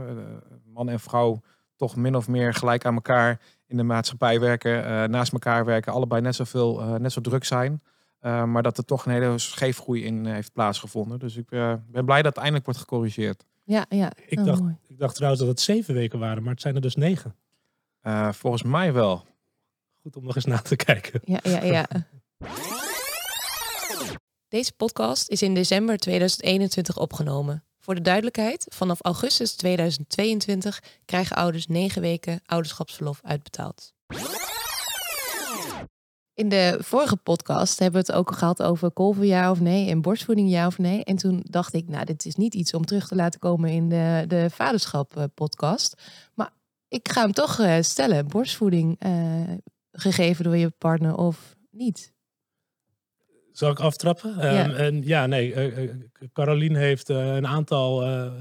man 0.74 0.90
en 0.90 1.00
vrouw, 1.00 1.42
toch 1.78 1.96
min 1.96 2.16
of 2.16 2.28
meer 2.28 2.54
gelijk 2.54 2.86
aan 2.86 2.94
elkaar 2.94 3.40
in 3.68 3.78
de 3.78 3.84
maatschappij 3.84 4.40
werken, 4.40 4.84
uh, 4.84 5.04
naast 5.04 5.34
elkaar 5.34 5.66
werken, 5.66 5.94
allebei 5.94 6.22
net 6.22 6.36
zoveel, 6.36 6.82
uh, 6.82 6.96
net 6.96 7.12
zo 7.12 7.22
druk 7.22 7.44
zijn. 7.44 7.82
Uh, 8.22 8.44
maar 8.44 8.64
dat 8.64 8.78
er 8.78 8.86
toch 8.86 9.06
een 9.06 9.12
hele 9.12 9.38
scheefgroei 9.38 10.04
in 10.04 10.26
heeft 10.26 10.54
plaatsgevonden. 10.54 11.20
Dus 11.20 11.36
ik 11.36 11.50
ben 11.50 12.06
blij 12.06 12.22
dat 12.22 12.26
het 12.26 12.38
eindelijk 12.38 12.66
wordt 12.66 12.80
gecorrigeerd. 12.80 13.46
Ja, 13.64 13.86
ja. 13.90 14.12
Ik, 14.26 14.40
oh, 14.40 14.46
dacht, 14.46 14.62
ik 14.88 14.98
dacht 14.98 15.16
trouwens 15.16 15.42
dat 15.42 15.52
het 15.52 15.62
zeven 15.62 15.94
weken 15.94 16.20
waren, 16.20 16.44
maar 16.44 16.52
het 16.52 16.62
zijn 16.62 16.76
er 16.76 16.82
dus 16.82 16.96
negen. 16.96 17.36
volgens 18.32 18.64
mij 18.64 18.94
wel. 18.94 19.26
Goed 20.02 20.16
om 20.16 20.24
nog 20.24 20.36
eens 20.36 20.46
na 20.46 20.58
te 20.58 20.76
kijken. 20.76 21.22
Ja, 21.24 21.40
ja, 21.44 21.64
ja. 21.64 21.88
Deze 24.48 24.74
podcast 24.74 25.30
is 25.30 25.42
in 25.42 25.54
december 25.54 25.98
2021 25.98 26.98
opgenomen. 26.98 27.64
Voor 27.88 27.96
de 27.96 28.02
duidelijkheid, 28.02 28.66
vanaf 28.70 29.02
augustus 29.02 29.56
2022 29.56 30.84
krijgen 31.06 31.36
ouders 31.36 31.68
9 31.68 32.02
weken 32.02 32.42
ouderschapsverlof 32.46 33.20
uitbetaald. 33.24 33.94
In 36.34 36.50
de 36.50 36.78
vorige 36.80 37.16
podcast 37.16 37.80
hebben 37.80 38.02
we 38.02 38.08
het 38.08 38.18
ook 38.18 38.32
gehad 38.32 38.64
over 38.64 38.92
kolven 38.92 39.26
ja 39.26 39.52
of 39.52 39.60
nee 39.60 39.90
en 39.90 40.02
borstvoeding 40.02 40.50
ja 40.50 40.68
of 40.68 40.78
nee. 40.78 41.04
En 41.04 41.16
toen 41.16 41.42
dacht 41.44 41.74
ik, 41.74 41.88
nou, 41.88 42.06
dit 42.06 42.26
is 42.26 42.36
niet 42.36 42.54
iets 42.54 42.74
om 42.74 42.86
terug 42.86 43.08
te 43.08 43.16
laten 43.16 43.40
komen 43.40 43.70
in 43.70 43.90
de, 43.90 44.24
de 44.28 44.50
vaderschap 44.50 45.30
podcast. 45.34 46.02
Maar 46.34 46.52
ik 46.88 47.10
ga 47.10 47.22
hem 47.22 47.34
toch 47.34 47.60
uh, 47.60 47.78
stellen. 47.82 48.28
Borstvoeding 48.28 49.06
uh, 49.06 49.54
gegeven 49.92 50.44
door 50.44 50.58
je 50.58 50.70
partner 50.70 51.16
of 51.16 51.56
niet? 51.72 52.16
Zal 53.58 53.72
ik 53.72 53.80
aftrappen? 53.80 54.36
Ja, 54.40 54.66
um, 54.66 54.76
en 54.76 55.04
ja 55.04 55.26
nee. 55.26 55.76
Uh, 55.82 55.92
Caroline 56.34 56.78
heeft 56.78 57.10
uh, 57.10 57.36
een 57.36 57.48
aantal 57.48 58.04
uh, 58.04 58.32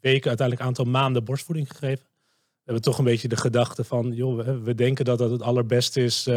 weken, 0.00 0.28
uiteindelijk 0.28 0.60
een 0.60 0.66
aantal 0.66 0.84
maanden 0.84 1.24
borstvoeding 1.24 1.68
gegeven. 1.70 2.04
We 2.04 2.72
hebben 2.72 2.82
toch 2.82 2.98
een 2.98 3.04
beetje 3.04 3.28
de 3.28 3.36
gedachte 3.36 3.84
van, 3.84 4.12
joh, 4.12 4.44
we, 4.44 4.60
we 4.60 4.74
denken 4.74 5.04
dat 5.04 5.18
dat 5.18 5.30
het 5.30 5.42
allerbeste 5.42 6.02
is 6.02 6.28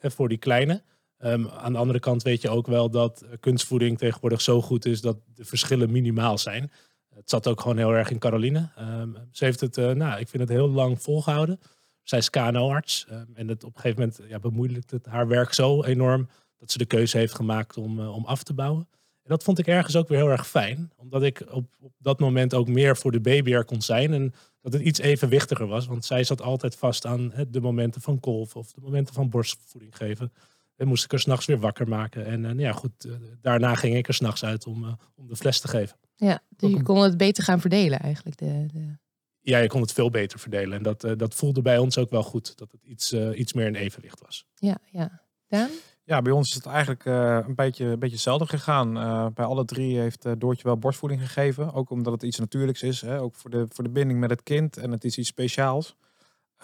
voor 0.00 0.28
die 0.28 0.38
kleine. 0.38 0.82
Ehm, 1.18 1.46
aan 1.46 1.72
de 1.72 1.78
andere 1.78 2.00
kant 2.00 2.22
weet 2.22 2.42
je 2.42 2.48
ook 2.48 2.66
wel 2.66 2.90
dat 2.90 3.22
eh, 3.22 3.30
kunstvoeding 3.40 3.98
tegenwoordig 3.98 4.40
zo 4.40 4.62
goed 4.62 4.86
is 4.86 5.00
dat 5.00 5.16
de 5.34 5.44
verschillen 5.44 5.90
minimaal 5.90 6.38
zijn. 6.38 6.70
Het 7.14 7.30
zat 7.30 7.46
ook 7.48 7.60
gewoon 7.60 7.76
heel 7.76 7.94
erg 7.94 8.10
in 8.10 8.18
Caroline. 8.18 8.70
Ehm, 8.76 9.08
ze 9.30 9.44
heeft 9.44 9.60
het, 9.60 9.76
nou, 9.76 10.20
ik 10.20 10.28
vind 10.28 10.42
het 10.42 10.52
heel 10.52 10.68
lang 10.68 11.02
volgehouden. 11.02 11.60
Zij 12.02 12.18
is 12.18 12.30
KNO-arts 12.30 13.06
ehm, 13.08 13.24
en 13.34 13.48
het, 13.48 13.64
op 13.64 13.74
een 13.74 13.80
gegeven 13.80 14.00
moment 14.00 14.20
ja, 14.28 14.38
bemoeilijkt 14.38 14.90
het 14.90 15.06
haar 15.06 15.28
werk 15.28 15.52
zo 15.52 15.84
enorm 15.84 16.28
dat 16.58 16.70
ze 16.70 16.78
de 16.78 16.86
keuze 16.86 17.18
heeft 17.18 17.34
gemaakt 17.34 17.76
om, 17.76 18.00
om 18.00 18.24
af 18.24 18.42
te 18.42 18.54
bouwen. 18.54 18.88
En 19.22 19.34
dat 19.34 19.44
vond 19.44 19.58
ik 19.58 19.66
ergens 19.66 19.96
ook 19.96 20.08
weer 20.08 20.18
heel 20.18 20.30
erg 20.30 20.48
fijn, 20.48 20.90
omdat 20.96 21.22
ik 21.22 21.44
op, 21.50 21.66
op 21.80 21.92
dat 21.98 22.20
moment 22.20 22.54
ook 22.54 22.68
meer 22.68 22.96
voor 22.96 23.12
de 23.12 23.20
baby 23.20 23.52
er 23.52 23.64
kon 23.64 23.82
zijn 23.82 24.12
en 24.12 24.34
dat 24.60 24.72
het 24.72 24.82
iets 24.82 24.98
evenwichtiger 24.98 25.66
was. 25.66 25.86
Want 25.86 26.04
zij 26.04 26.24
zat 26.24 26.42
altijd 26.42 26.76
vast 26.76 27.06
aan 27.06 27.32
de 27.48 27.60
momenten 27.60 28.00
van 28.00 28.20
kolf 28.20 28.56
of 28.56 28.72
de 28.72 28.80
momenten 28.80 29.14
van 29.14 29.28
borstvoeding 29.28 29.96
geven. 29.96 30.32
En 30.76 30.88
moest 30.88 31.04
ik 31.04 31.12
er 31.12 31.20
s'nachts 31.20 31.46
weer 31.46 31.58
wakker 31.58 31.88
maken. 31.88 32.26
En 32.26 32.44
uh, 32.44 32.58
ja, 32.58 32.72
goed, 32.72 33.04
uh, 33.06 33.12
daarna 33.40 33.74
ging 33.74 33.96
ik 33.96 34.08
er 34.08 34.14
s'nachts 34.14 34.44
uit 34.44 34.66
om, 34.66 34.84
uh, 34.84 34.92
om 35.14 35.28
de 35.28 35.36
fles 35.36 35.60
te 35.60 35.68
geven. 35.68 35.96
Ja, 36.16 36.42
dus 36.56 36.70
je 36.70 36.82
kon 36.82 37.02
het 37.02 37.16
beter 37.16 37.44
gaan 37.44 37.60
verdelen 37.60 37.98
eigenlijk. 37.98 38.38
De, 38.38 38.66
de... 38.72 38.96
Ja, 39.40 39.58
je 39.58 39.68
kon 39.68 39.80
het 39.80 39.92
veel 39.92 40.10
beter 40.10 40.38
verdelen. 40.38 40.76
En 40.76 40.82
dat, 40.82 41.18
dat 41.18 41.34
voelde 41.34 41.62
bij 41.62 41.78
ons 41.78 41.98
ook 41.98 42.10
wel 42.10 42.22
goed. 42.22 42.58
Dat 42.58 42.72
het 42.72 42.84
iets, 42.84 43.12
iets 43.12 43.52
meer 43.52 43.66
in 43.66 43.74
evenwicht 43.74 44.20
was. 44.20 44.46
Ja, 44.54 44.78
ja. 44.90 45.22
Daan? 45.46 45.70
Ja, 46.08 46.22
bij 46.22 46.32
ons 46.32 46.48
is 46.48 46.54
het 46.54 46.66
eigenlijk 46.66 47.04
een, 47.04 47.54
beetje, 47.54 47.84
een 47.84 47.98
beetje 47.98 48.14
hetzelfde 48.14 48.46
gegaan. 48.46 48.92
bij 49.34 49.44
alle 49.44 49.64
drie 49.64 49.98
heeft 49.98 50.40
Doortje 50.40 50.64
wel 50.64 50.78
borstvoeding 50.78 51.20
gegeven. 51.20 51.72
Ook 51.72 51.90
omdat 51.90 52.12
het 52.12 52.22
iets 52.22 52.38
natuurlijks 52.38 52.82
is. 52.82 53.00
Hè? 53.00 53.20
Ook 53.20 53.34
voor 53.34 53.50
de, 53.50 53.66
voor 53.68 53.84
de 53.84 53.90
binding 53.90 54.20
met 54.20 54.30
het 54.30 54.42
kind. 54.42 54.76
En 54.76 54.90
het 54.90 55.04
is 55.04 55.18
iets 55.18 55.28
speciaals. 55.28 55.96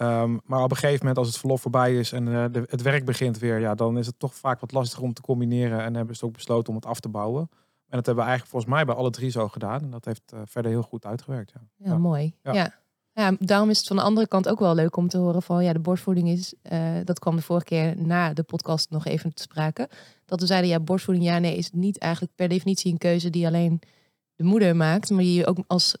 Um, 0.01 0.41
maar 0.45 0.63
op 0.63 0.71
een 0.71 0.77
gegeven 0.77 0.99
moment, 0.99 1.17
als 1.17 1.27
het 1.27 1.37
verlof 1.37 1.61
voorbij 1.61 1.97
is 1.97 2.11
en 2.11 2.27
uh, 2.27 2.45
de, 2.51 2.63
het 2.69 2.81
werk 2.81 3.05
begint 3.05 3.39
weer, 3.39 3.59
ja, 3.59 3.75
dan 3.75 3.97
is 3.97 4.05
het 4.05 4.19
toch 4.19 4.35
vaak 4.35 4.59
wat 4.59 4.71
lastiger 4.71 5.03
om 5.03 5.13
te 5.13 5.21
combineren. 5.21 5.79
En 5.79 5.95
hebben 5.95 6.15
ze 6.15 6.25
ook 6.25 6.33
besloten 6.33 6.69
om 6.69 6.75
het 6.75 6.85
af 6.85 6.99
te 6.99 7.09
bouwen. 7.09 7.49
En 7.87 7.97
dat 7.97 8.05
hebben 8.05 8.23
we 8.23 8.29
eigenlijk 8.29 8.49
volgens 8.51 8.71
mij 8.71 8.85
bij 8.85 8.95
alle 8.95 9.09
drie 9.09 9.29
zo 9.29 9.47
gedaan. 9.47 9.81
En 9.81 9.89
dat 9.89 10.05
heeft 10.05 10.31
uh, 10.33 10.39
verder 10.45 10.71
heel 10.71 10.81
goed 10.81 11.05
uitgewerkt. 11.05 11.51
Ja, 11.53 11.61
ja, 11.77 11.91
ja. 11.91 11.97
mooi. 11.97 12.35
Ja. 12.41 12.53
ja. 12.53 12.73
Ja. 13.15 13.35
daarom 13.39 13.69
is 13.69 13.77
het 13.77 13.87
van 13.87 13.95
de 13.95 14.01
andere 14.01 14.27
kant 14.27 14.49
ook 14.49 14.59
wel 14.59 14.75
leuk 14.75 14.95
om 14.95 15.07
te 15.07 15.17
horen 15.17 15.41
van 15.41 15.63
ja, 15.63 15.73
de 15.73 15.79
borstvoeding 15.79 16.29
is, 16.29 16.53
uh, 16.71 16.95
dat 17.03 17.19
kwam 17.19 17.35
de 17.35 17.41
vorige 17.41 17.65
keer 17.65 17.93
na 17.97 18.33
de 18.33 18.43
podcast 18.43 18.89
nog 18.89 19.05
even 19.05 19.33
te 19.33 19.41
sprake. 19.41 19.89
Dat 20.25 20.39
we 20.39 20.45
zeiden 20.45 20.69
ja, 20.69 20.79
borstvoeding, 20.79 21.25
ja, 21.25 21.37
nee, 21.37 21.57
is 21.57 21.71
niet 21.71 21.97
eigenlijk 21.97 22.35
per 22.35 22.47
definitie 22.47 22.91
een 22.91 22.97
keuze 22.97 23.29
die 23.29 23.47
alleen 23.47 23.81
de 24.35 24.43
moeder 24.43 24.75
maakt, 24.75 25.09
maar 25.09 25.23
die 25.23 25.33
je 25.33 25.45
ook 25.45 25.57
als 25.67 25.95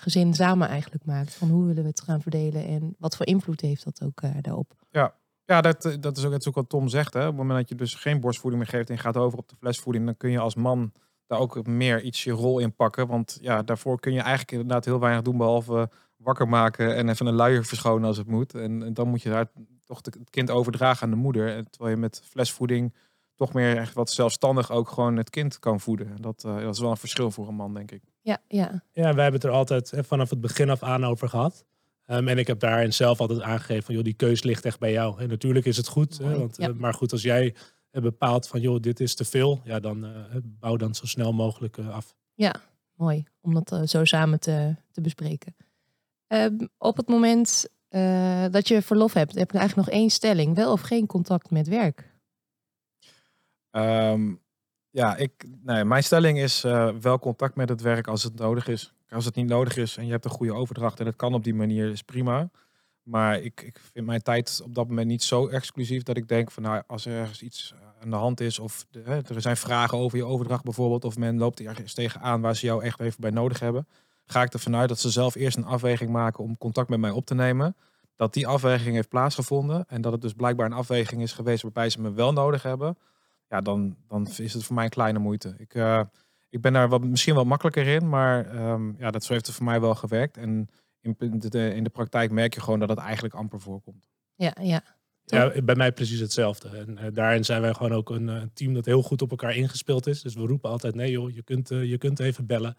gezin 0.00 0.34
samen 0.34 0.68
eigenlijk 0.68 1.04
maakt. 1.04 1.34
Van 1.34 1.48
hoe 1.48 1.66
willen 1.66 1.82
we 1.82 1.88
het 1.88 2.00
gaan 2.00 2.22
verdelen 2.22 2.66
en 2.66 2.94
wat 2.98 3.16
voor 3.16 3.26
invloed 3.26 3.60
heeft 3.60 3.84
dat 3.84 4.02
ook 4.04 4.22
uh, 4.22 4.30
daarop. 4.40 4.72
Ja, 4.90 5.14
ja 5.44 5.60
dat, 5.60 5.84
eh, 5.84 5.94
dat 6.00 6.16
is 6.16 6.24
ook, 6.24 6.32
is 6.32 6.48
ook 6.48 6.54
wat 6.54 6.68
Tom 6.68 6.88
zegt. 6.88 7.14
Hè. 7.14 7.20
Op 7.20 7.26
het 7.26 7.36
moment 7.36 7.58
dat 7.58 7.68
je 7.68 7.74
dus 7.74 7.94
geen 7.94 8.20
borstvoeding 8.20 8.62
meer 8.62 8.72
geeft 8.72 8.90
en 8.90 8.98
gaat 8.98 9.16
over 9.16 9.38
op 9.38 9.48
de 9.48 9.56
flesvoeding, 9.56 10.04
dan 10.04 10.16
kun 10.16 10.30
je 10.30 10.38
als 10.38 10.54
man 10.54 10.92
daar 11.26 11.38
ook 11.38 11.66
meer 11.66 12.02
iets 12.02 12.24
je 12.24 12.30
rol 12.30 12.58
in 12.58 12.74
pakken. 12.74 13.06
Want 13.06 13.38
ja, 13.40 13.62
daarvoor 13.62 14.00
kun 14.00 14.12
je 14.12 14.20
eigenlijk 14.20 14.52
inderdaad 14.52 14.84
heel 14.84 15.00
weinig 15.00 15.22
doen, 15.22 15.36
behalve 15.36 15.90
wakker 16.22 16.48
maken 16.48 16.96
en 16.96 17.08
even 17.08 17.26
een 17.26 17.34
luier 17.34 17.64
verschonen 17.64 18.08
als 18.08 18.16
het 18.16 18.26
moet. 18.26 18.54
En, 18.54 18.82
en 18.82 18.94
dan 18.94 19.08
moet 19.08 19.22
je 19.22 19.30
daar 19.30 19.46
toch 19.84 20.00
het 20.02 20.30
kind 20.30 20.50
overdragen 20.50 21.02
aan 21.02 21.10
de 21.10 21.16
moeder. 21.16 21.70
Terwijl 21.70 21.94
je 21.94 22.00
met 22.00 22.22
flesvoeding 22.24 22.94
toch 23.34 23.52
meer 23.52 23.76
echt 23.76 23.94
wat 23.94 24.10
zelfstandig 24.10 24.70
ook 24.70 24.88
gewoon 24.88 25.16
het 25.16 25.30
kind 25.30 25.58
kan 25.58 25.80
voeden. 25.80 26.16
Dat, 26.20 26.44
uh, 26.46 26.60
dat 26.60 26.74
is 26.74 26.80
wel 26.80 26.90
een 26.90 26.96
verschil 26.96 27.30
voor 27.30 27.48
een 27.48 27.54
man, 27.54 27.74
denk 27.74 27.90
ik. 27.90 28.02
Ja, 28.20 28.38
ja. 28.48 28.82
ja 28.92 29.14
wij 29.14 29.22
hebben 29.22 29.40
het 29.40 29.44
er 29.44 29.50
altijd 29.50 29.92
vanaf 29.96 30.30
het 30.30 30.40
begin 30.40 30.70
af 30.70 30.82
aan 30.82 31.04
over 31.04 31.28
gehad. 31.28 31.64
Um, 32.06 32.28
en 32.28 32.38
ik 32.38 32.46
heb 32.46 32.60
daarin 32.60 32.92
zelf 32.92 33.20
altijd 33.20 33.40
aangegeven 33.40 33.82
van, 33.82 33.94
joh, 33.94 34.04
die 34.04 34.14
keus 34.14 34.42
ligt 34.42 34.64
echt 34.64 34.78
bij 34.78 34.92
jou. 34.92 35.20
En 35.20 35.28
natuurlijk 35.28 35.66
is 35.66 35.76
het 35.76 35.88
goed, 35.88 36.18
hè, 36.18 36.38
want, 36.38 36.56
ja. 36.56 36.68
uh, 36.68 36.74
maar 36.74 36.94
goed, 36.94 37.12
als 37.12 37.22
jij 37.22 37.54
bepaalt 37.90 38.48
van, 38.48 38.60
joh, 38.60 38.80
dit 38.80 39.00
is 39.00 39.14
te 39.14 39.24
veel, 39.24 39.60
ja, 39.64 39.80
dan 39.80 40.04
uh, 40.04 40.10
bouw 40.42 40.76
dan 40.76 40.94
zo 40.94 41.06
snel 41.06 41.32
mogelijk 41.32 41.78
af. 41.78 42.14
Ja, 42.34 42.54
mooi 42.94 43.24
om 43.40 43.54
dat 43.54 43.90
zo 43.90 44.04
samen 44.04 44.40
te, 44.40 44.76
te 44.90 45.00
bespreken. 45.00 45.54
Ehm, 46.30 46.66
op 46.78 46.96
het 46.96 47.08
moment 47.08 47.68
dat 48.50 48.68
je 48.68 48.82
verlof 48.82 49.12
hebt, 49.12 49.34
heb 49.34 49.50
je 49.50 49.58
eigenlijk 49.58 49.88
nog 49.88 49.98
één 49.98 50.10
stelling, 50.10 50.54
wel 50.54 50.72
of 50.72 50.80
geen 50.80 51.06
contact 51.06 51.50
met 51.50 51.68
werk? 51.68 52.10
Um, 53.70 54.40
ja, 54.90 55.16
ik, 55.16 55.46
nee, 55.62 55.84
mijn 55.84 56.02
stelling 56.02 56.38
is 56.38 56.64
uh, 56.64 56.88
wel 57.00 57.18
contact 57.18 57.54
met 57.54 57.68
het 57.68 57.80
werk 57.80 58.06
als 58.06 58.22
het 58.22 58.38
nodig 58.38 58.68
is. 58.68 58.94
Als 59.08 59.24
het 59.24 59.34
niet 59.34 59.48
nodig 59.48 59.76
is 59.76 59.96
en 59.96 60.04
je 60.04 60.10
hebt 60.10 60.24
een 60.24 60.30
goede 60.30 60.54
overdracht 60.54 61.00
en 61.00 61.06
het 61.06 61.16
kan 61.16 61.34
op 61.34 61.44
die 61.44 61.54
manier, 61.54 61.90
is 61.90 62.02
prima. 62.02 62.50
Maar 63.02 63.40
ik, 63.40 63.62
ik 63.62 63.78
vind 63.92 64.06
mijn 64.06 64.22
tijd 64.22 64.60
op 64.64 64.74
dat 64.74 64.88
moment 64.88 65.06
niet 65.06 65.22
zo 65.22 65.46
exclusief 65.48 66.02
dat 66.02 66.16
ik 66.16 66.28
denk 66.28 66.50
van 66.50 66.62
nou, 66.62 66.82
als 66.86 67.06
er 67.06 67.12
ergens 67.12 67.42
iets 67.42 67.74
aan 68.02 68.10
de 68.10 68.16
hand 68.16 68.40
is 68.40 68.58
of 68.58 68.86
de, 68.90 69.02
er 69.34 69.40
zijn 69.40 69.56
vragen 69.56 69.98
over 69.98 70.18
je 70.18 70.24
overdracht 70.24 70.64
bijvoorbeeld 70.64 71.04
of 71.04 71.16
men 71.16 71.38
loopt 71.38 71.60
ergens 71.60 71.94
tegenaan 71.94 72.40
waar 72.40 72.56
ze 72.56 72.66
jou 72.66 72.82
echt 72.82 73.00
even 73.00 73.20
bij 73.20 73.30
nodig 73.30 73.60
hebben, 73.60 73.86
ga 74.30 74.42
ik 74.42 74.52
ervan 74.52 74.76
uit 74.76 74.88
dat 74.88 75.00
ze 75.00 75.10
zelf 75.10 75.34
eerst 75.34 75.56
een 75.56 75.64
afweging 75.64 76.10
maken 76.10 76.44
om 76.44 76.58
contact 76.58 76.88
met 76.88 77.00
mij 77.00 77.10
op 77.10 77.26
te 77.26 77.34
nemen. 77.34 77.76
Dat 78.16 78.32
die 78.32 78.46
afweging 78.46 78.94
heeft 78.94 79.08
plaatsgevonden 79.08 79.84
en 79.88 80.00
dat 80.00 80.12
het 80.12 80.20
dus 80.20 80.32
blijkbaar 80.32 80.66
een 80.66 80.72
afweging 80.72 81.22
is 81.22 81.32
geweest 81.32 81.62
waarbij 81.62 81.90
ze 81.90 82.00
me 82.00 82.12
wel 82.12 82.32
nodig 82.32 82.62
hebben 82.62 82.96
ja, 83.50 83.60
dan, 83.60 83.96
dan 84.08 84.28
is 84.36 84.54
het 84.54 84.64
voor 84.64 84.74
mij 84.74 84.84
een 84.84 84.90
kleine 84.90 85.18
moeite. 85.18 85.54
Ik, 85.58 85.74
uh, 85.74 86.02
ik 86.50 86.60
ben 86.60 86.72
daar 86.72 86.88
wat, 86.88 87.04
misschien 87.04 87.34
wel 87.34 87.44
makkelijker 87.44 87.86
in, 87.86 88.08
maar 88.08 88.70
um, 88.70 88.94
ja, 88.98 89.10
dat 89.10 89.26
heeft 89.26 89.46
er 89.46 89.52
voor 89.52 89.64
mij 89.64 89.80
wel 89.80 89.94
gewerkt. 89.94 90.36
En 90.36 90.68
in 91.00 91.16
de, 91.18 91.74
in 91.74 91.84
de 91.84 91.90
praktijk 91.90 92.30
merk 92.30 92.54
je 92.54 92.60
gewoon 92.60 92.78
dat 92.78 92.88
het 92.88 92.98
eigenlijk 92.98 93.34
amper 93.34 93.60
voorkomt. 93.60 94.08
Ja, 94.34 94.56
ja. 94.60 94.82
Ja, 95.24 95.62
bij 95.62 95.74
mij 95.74 95.92
precies 95.92 96.20
hetzelfde. 96.20 96.68
En 96.68 96.98
uh, 97.00 97.04
daarin 97.12 97.44
zijn 97.44 97.60
wij 97.60 97.72
gewoon 97.72 97.92
ook 97.92 98.10
een 98.10 98.28
uh, 98.28 98.42
team 98.54 98.74
dat 98.74 98.84
heel 98.84 99.02
goed 99.02 99.22
op 99.22 99.30
elkaar 99.30 99.56
ingespeeld 99.56 100.06
is. 100.06 100.22
Dus 100.22 100.34
we 100.34 100.46
roepen 100.46 100.70
altijd, 100.70 100.94
nee 100.94 101.10
joh, 101.10 101.30
je 101.34 101.42
kunt, 101.42 101.68
je 101.68 101.98
kunt 101.98 102.20
even 102.20 102.46
bellen. 102.46 102.76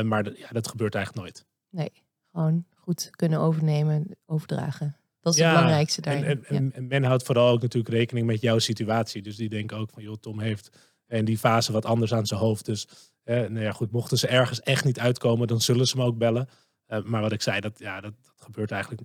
Maar 0.00 0.38
ja, 0.38 0.48
dat 0.48 0.68
gebeurt 0.68 0.94
eigenlijk 0.94 1.24
nooit. 1.24 1.46
Nee, 1.70 1.92
gewoon 2.32 2.64
goed 2.74 3.10
kunnen 3.10 3.40
overnemen, 3.40 4.16
overdragen. 4.26 4.96
Dat 5.20 5.34
is 5.34 5.40
het 5.40 5.48
belangrijkste 5.48 6.00
daarin. 6.00 6.24
En, 6.24 6.44
en, 6.44 6.72
en, 6.72 6.86
men 6.86 7.04
houdt 7.04 7.22
vooral 7.22 7.48
ook 7.48 7.62
natuurlijk 7.62 7.94
rekening 7.94 8.26
met 8.26 8.40
jouw 8.40 8.58
situatie. 8.58 9.22
Dus 9.22 9.36
die 9.36 9.48
denken 9.48 9.76
ook 9.76 9.90
van, 9.90 10.02
joh, 10.02 10.16
Tom 10.20 10.40
heeft 10.40 10.70
in 11.08 11.24
die 11.24 11.38
fase 11.38 11.72
wat 11.72 11.84
anders 11.84 12.14
aan 12.14 12.26
zijn 12.26 12.40
hoofd. 12.40 12.64
Dus 12.64 12.88
eh, 13.22 13.36
nou 13.36 13.60
ja, 13.60 13.72
goed, 13.72 13.92
mochten 13.92 14.18
ze 14.18 14.26
ergens 14.26 14.60
echt 14.60 14.84
niet 14.84 14.98
uitkomen, 14.98 15.46
dan 15.46 15.60
zullen 15.60 15.86
ze 15.86 15.96
me 15.96 16.04
ook 16.04 16.18
bellen. 16.18 16.48
Uh, 16.88 17.02
maar 17.02 17.20
wat 17.20 17.32
ik 17.32 17.42
zei, 17.42 17.60
dat, 17.60 17.78
ja, 17.78 18.00
dat, 18.00 18.12
dat 18.22 18.34
gebeurt 18.36 18.70
eigenlijk 18.70 19.02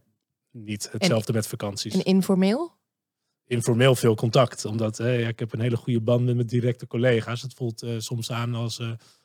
niet. 0.52 0.92
Hetzelfde 0.92 1.34
met 1.34 1.48
vakanties. 1.48 1.94
En 1.94 2.04
informeel? 2.04 2.76
Informeel 3.46 3.96
veel 3.96 4.16
contact. 4.16 4.66
Omdat 4.66 5.00
eh, 5.00 5.22
ja, 5.22 5.28
ik 5.28 5.40
heb 5.40 5.54
een 5.54 5.60
hele 5.60 5.78
goede 5.78 6.02
band 6.02 6.26
met 6.26 6.36
mijn 6.36 6.48
directe 6.48 6.88
collega's. 6.88 7.42
Het 7.42 7.54
voelt 7.54 7.84
uh, 7.84 8.00
soms 8.00 8.32
aan 8.32 8.56
als 8.56 8.82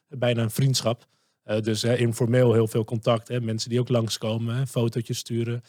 bijna 0.09 0.42
een 0.42 0.51
vriendschap. 0.51 1.07
Dus 1.42 1.85
informeel 1.85 2.52
heel 2.52 2.66
veel 2.66 2.85
contact. 2.85 3.28
Hè. 3.28 3.40
Mensen 3.40 3.70
die 3.70 3.81
ook 3.81 3.88
langskomen, 3.88 4.66
fotootjes 4.66 5.18
sturen. 5.18 5.62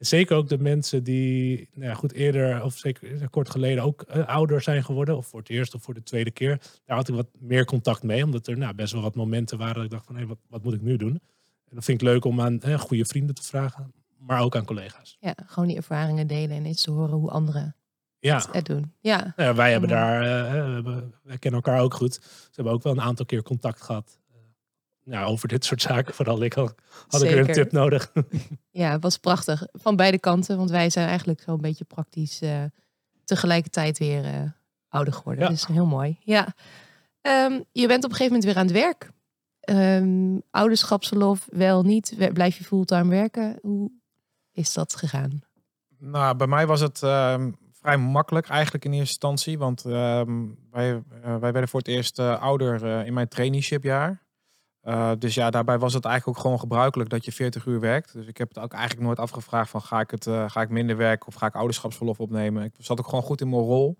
Zeker 0.00 0.36
ook 0.36 0.48
de 0.48 0.58
mensen 0.58 1.04
die 1.04 1.68
nou 1.74 1.88
ja, 1.88 1.94
goed 1.94 2.12
eerder 2.12 2.62
of 2.62 2.76
zeker 2.76 3.30
kort 3.30 3.50
geleden 3.50 3.84
ook 3.84 4.04
uh, 4.16 4.26
ouder 4.26 4.62
zijn 4.62 4.84
geworden. 4.84 5.16
Of 5.16 5.26
voor 5.26 5.40
het 5.40 5.48
eerst 5.48 5.74
of 5.74 5.82
voor 5.82 5.94
de 5.94 6.02
tweede 6.02 6.30
keer. 6.30 6.60
Daar 6.84 6.96
had 6.96 7.08
ik 7.08 7.14
wat 7.14 7.28
meer 7.38 7.64
contact 7.64 8.02
mee. 8.02 8.24
Omdat 8.24 8.46
er 8.46 8.58
nou, 8.58 8.74
best 8.74 8.92
wel 8.92 9.02
wat 9.02 9.14
momenten 9.14 9.58
waren 9.58 9.74
dat 9.74 9.84
ik 9.84 9.90
dacht 9.90 10.06
van 10.06 10.16
hé, 10.16 10.26
wat, 10.26 10.38
wat 10.48 10.62
moet 10.62 10.74
ik 10.74 10.82
nu 10.82 10.96
doen? 10.96 11.20
En 11.68 11.74
dat 11.74 11.84
vind 11.84 12.00
ik 12.00 12.08
leuk 12.08 12.24
om 12.24 12.40
aan 12.40 12.60
eh, 12.60 12.78
goede 12.78 13.04
vrienden 13.04 13.34
te 13.34 13.42
vragen. 13.42 13.92
Maar 14.18 14.40
ook 14.40 14.56
aan 14.56 14.64
collega's. 14.64 15.16
Ja, 15.20 15.34
gewoon 15.46 15.68
die 15.68 15.76
ervaringen 15.76 16.26
delen 16.26 16.56
en 16.56 16.64
eens 16.64 16.82
te 16.82 16.90
horen 16.90 17.18
hoe 17.18 17.30
anderen 17.30 17.76
ja. 18.18 18.42
het 18.52 18.66
doen. 18.66 18.92
Ja. 19.00 19.32
Nou 19.36 19.48
ja 19.48 19.54
wij 19.54 19.70
hebben 19.70 19.88
daar, 19.88 20.22
uh, 20.22 20.96
wij 21.22 21.38
kennen 21.38 21.62
elkaar 21.62 21.80
ook 21.80 21.94
goed. 21.94 22.14
Ze 22.22 22.50
hebben 22.52 22.72
ook 22.72 22.82
wel 22.82 22.92
een 22.92 23.00
aantal 23.00 23.26
keer 23.26 23.42
contact 23.42 23.82
gehad 23.82 24.19
nou, 25.04 25.26
over 25.26 25.48
dit 25.48 25.64
soort 25.64 25.82
zaken. 25.82 26.14
Vooral 26.14 26.42
ik 26.42 26.52
had, 26.52 26.74
had 27.08 27.22
ik 27.22 27.30
een 27.30 27.52
tip 27.52 27.72
nodig. 27.72 28.12
Ja, 28.72 28.90
het 28.90 29.02
was 29.02 29.16
prachtig. 29.16 29.66
Van 29.72 29.96
beide 29.96 30.18
kanten. 30.18 30.56
Want 30.56 30.70
wij 30.70 30.90
zijn 30.90 31.08
eigenlijk 31.08 31.40
zo'n 31.40 31.60
beetje 31.60 31.84
praktisch 31.84 32.42
uh, 32.42 32.64
tegelijkertijd 33.24 33.98
weer 33.98 34.24
uh, 34.24 34.42
ouder 34.88 35.12
geworden. 35.12 35.44
Ja. 35.44 35.50
Dus 35.50 35.66
heel 35.66 35.86
mooi. 35.86 36.18
Ja. 36.20 36.54
Um, 37.22 37.64
je 37.72 37.86
bent 37.86 38.04
op 38.04 38.10
een 38.10 38.16
gegeven 38.16 38.26
moment 38.26 38.44
weer 38.44 38.56
aan 38.56 38.66
het 38.66 38.72
werk. 38.72 39.10
Um, 39.70 40.42
ouderschapsverlof, 40.50 41.48
wel 41.50 41.82
niet. 41.82 42.14
Blijf 42.32 42.58
je 42.58 42.64
fulltime 42.64 43.10
werken? 43.10 43.58
Hoe 43.62 43.90
is 44.52 44.72
dat 44.72 44.96
gegaan? 44.96 45.40
Nou, 45.98 46.36
bij 46.36 46.46
mij 46.46 46.66
was 46.66 46.80
het 46.80 47.02
um, 47.02 47.56
vrij 47.72 47.96
makkelijk 47.96 48.48
eigenlijk 48.48 48.84
in 48.84 48.92
eerste 48.92 49.08
instantie. 49.08 49.58
Want 49.58 49.82
wij, 49.82 50.26
uh, 50.74 51.02
wij 51.22 51.52
werden 51.52 51.68
voor 51.68 51.80
het 51.80 51.88
eerst 51.88 52.18
ouder 52.18 53.06
in 53.06 53.14
mijn 53.14 53.28
traineeshipjaar. 53.28 54.22
Uh, 54.84 55.12
dus 55.18 55.34
ja, 55.34 55.50
daarbij 55.50 55.78
was 55.78 55.94
het 55.94 56.04
eigenlijk 56.04 56.36
ook 56.36 56.44
gewoon 56.44 56.58
gebruikelijk 56.58 57.10
dat 57.10 57.24
je 57.24 57.32
40 57.32 57.66
uur 57.66 57.80
werkt. 57.80 58.12
Dus 58.12 58.26
ik 58.26 58.36
heb 58.36 58.48
het 58.48 58.58
ook 58.58 58.72
eigenlijk 58.72 59.02
nooit 59.06 59.18
afgevraagd 59.18 59.70
van 59.70 59.82
ga 59.82 60.00
ik, 60.00 60.10
het, 60.10 60.26
uh, 60.26 60.50
ga 60.50 60.60
ik 60.60 60.68
minder 60.68 60.96
werken 60.96 61.28
of 61.28 61.34
ga 61.34 61.46
ik 61.46 61.54
ouderschapsverlof 61.54 62.20
opnemen. 62.20 62.64
Ik 62.64 62.72
zat 62.78 62.98
ook 62.98 63.08
gewoon 63.08 63.22
goed 63.24 63.40
in 63.40 63.48
mijn 63.48 63.62
rol. 63.62 63.98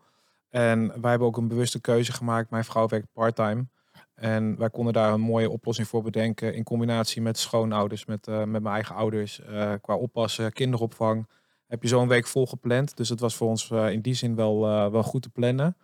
En 0.49 1.01
wij 1.01 1.11
hebben 1.11 1.29
ook 1.29 1.37
een 1.37 1.49
bewuste 1.49 1.81
keuze 1.81 2.13
gemaakt. 2.13 2.51
Mijn 2.51 2.65
vrouw 2.65 2.87
werkt 2.87 3.07
parttime. 3.13 3.67
En 4.15 4.59
wij 4.59 4.71
konden 4.71 4.93
daar 4.93 5.13
een 5.13 5.21
mooie 5.21 5.51
oplossing 5.51 5.89
voor 5.89 6.03
bedenken 6.03 6.55
in 6.55 6.65
combinatie 6.65 7.23
met 7.23 7.39
schoonouders, 7.39 8.05
met, 8.05 8.27
uh, 8.27 8.39
met 8.39 8.63
mijn 8.63 8.75
eigen 8.75 8.95
ouders. 8.95 9.41
qua 9.81 9.95
oppassen, 9.95 10.53
kinderopvang. 10.53 11.29
Heb 11.67 11.83
je 11.83 11.89
zo'n 11.89 12.09
week 12.09 12.27
vol 12.27 12.47
gepland. 12.47 12.97
Dus 12.97 13.09
het 13.09 13.21
was 13.21 13.37
voor 13.37 13.49
ons 13.49 13.71
in 13.71 14.01
die 14.01 14.15
zin 14.15 14.35
wel, 14.35 14.61
wel 14.91 15.03
goed 15.03 15.23
te 15.23 15.31
plannen. 15.31 15.77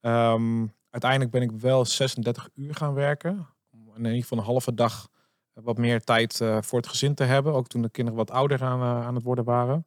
Ehm, 0.00 0.66
uiteindelijk 0.90 1.30
ben 1.30 1.42
ik 1.42 1.50
wel 1.50 1.84
36 1.84 2.48
uur 2.54 2.74
gaan 2.74 2.94
werken. 2.94 3.46
In 4.04 4.14
ieder 4.14 4.22
geval 4.22 4.38
een 4.38 4.44
halve 4.44 4.74
dag 4.74 5.08
wat 5.52 5.78
meer 5.78 6.00
tijd 6.00 6.40
eh, 6.40 6.58
voor 6.60 6.78
het 6.78 6.88
gezin 6.88 7.14
te 7.14 7.24
hebben. 7.24 7.52
Ook 7.52 7.66
toen 7.66 7.82
de 7.82 7.90
kinderen 7.90 8.18
wat 8.18 8.30
ouder 8.30 8.62
aan, 8.62 8.80
eh, 8.80 9.06
aan 9.06 9.14
het 9.14 9.24
worden 9.24 9.44
waren. 9.44 9.86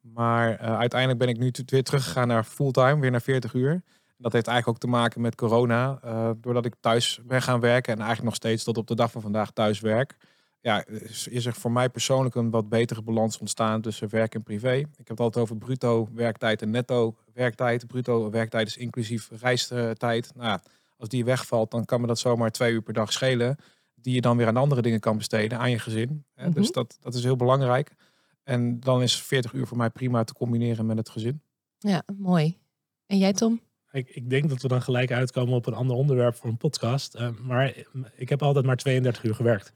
Maar 0.00 0.56
eh, 0.58 0.78
uiteindelijk 0.78 1.20
ben 1.20 1.28
ik 1.28 1.38
nu 1.38 1.50
weer 1.66 1.82
teruggegaan 1.82 2.28
naar 2.28 2.44
fulltime, 2.44 3.00
weer 3.00 3.10
naar 3.10 3.20
40 3.20 3.52
uur. 3.54 3.82
Dat 4.16 4.32
heeft 4.32 4.46
eigenlijk 4.46 4.76
ook 4.76 4.90
te 4.90 4.96
maken 4.96 5.20
met 5.20 5.34
corona. 5.34 5.98
doordat 6.40 6.64
ik 6.64 6.74
thuis 6.80 7.20
ben 7.24 7.42
gaan 7.42 7.60
werken 7.60 7.92
en 7.92 7.98
eigenlijk 7.98 8.28
nog 8.28 8.34
steeds 8.34 8.64
tot 8.64 8.76
op 8.76 8.86
de 8.86 8.94
dag 8.94 9.10
van 9.10 9.20
vandaag 9.20 9.50
thuis 9.50 9.80
werk 9.80 10.16
ja, 10.64 10.84
is, 11.30 11.46
er 11.46 11.52
voor 11.52 11.72
mij 11.72 11.88
persoonlijk 11.88 12.34
een 12.34 12.50
wat 12.50 12.68
betere 12.68 13.02
balans 13.02 13.38
ontstaan 13.38 13.80
tussen 13.80 14.10
werk 14.10 14.34
en 14.34 14.42
privé. 14.42 14.72
Ik 14.72 14.86
heb 14.96 15.08
het 15.08 15.20
altijd 15.20 15.44
over 15.44 15.56
bruto 15.56 16.08
werktijd 16.12 16.62
en 16.62 16.70
netto 16.70 17.16
werktijd. 17.32 17.86
Bruto 17.86 18.30
werktijd 18.30 18.66
is 18.66 18.76
inclusief 18.76 19.30
reistijd. 19.40 20.32
Nou, 20.34 20.58
als 21.04 21.12
die 21.12 21.24
wegvalt, 21.24 21.70
dan 21.70 21.84
kan 21.84 22.00
me 22.00 22.06
dat 22.06 22.18
zomaar 22.18 22.50
twee 22.50 22.72
uur 22.72 22.82
per 22.82 22.92
dag 22.94 23.12
schelen. 23.12 23.56
Die 23.94 24.14
je 24.14 24.20
dan 24.20 24.36
weer 24.36 24.46
aan 24.46 24.56
andere 24.56 24.82
dingen 24.82 25.00
kan 25.00 25.16
besteden, 25.16 25.58
aan 25.58 25.70
je 25.70 25.78
gezin. 25.78 26.24
Dus 26.34 26.52
Mhm. 26.54 26.72
dat, 26.72 26.96
dat 27.00 27.14
is 27.14 27.22
heel 27.24 27.36
belangrijk. 27.36 27.94
En 28.42 28.80
dan 28.80 29.02
is 29.02 29.22
40 29.22 29.52
uur 29.52 29.66
voor 29.66 29.76
mij 29.76 29.90
prima 29.90 30.24
te 30.24 30.32
combineren 30.34 30.86
met 30.86 30.96
het 30.98 31.08
gezin. 31.08 31.42
Ja, 31.78 32.02
mooi. 32.16 32.58
En 33.06 33.18
jij 33.18 33.32
Tom? 33.32 33.60
Ik, 33.92 34.08
ik 34.10 34.30
denk 34.30 34.48
dat 34.48 34.62
we 34.62 34.68
dan 34.68 34.82
gelijk 34.82 35.12
uitkomen 35.12 35.54
op 35.54 35.66
een 35.66 35.74
ander 35.74 35.96
onderwerp 35.96 36.34
voor 36.34 36.50
een 36.50 36.56
podcast. 36.56 37.14
Eh, 37.14 37.28
maar 37.42 37.74
ik 38.16 38.28
heb 38.28 38.42
altijd 38.42 38.64
maar 38.66 38.76
32 38.76 39.24
uur 39.24 39.34
gewerkt. 39.34 39.72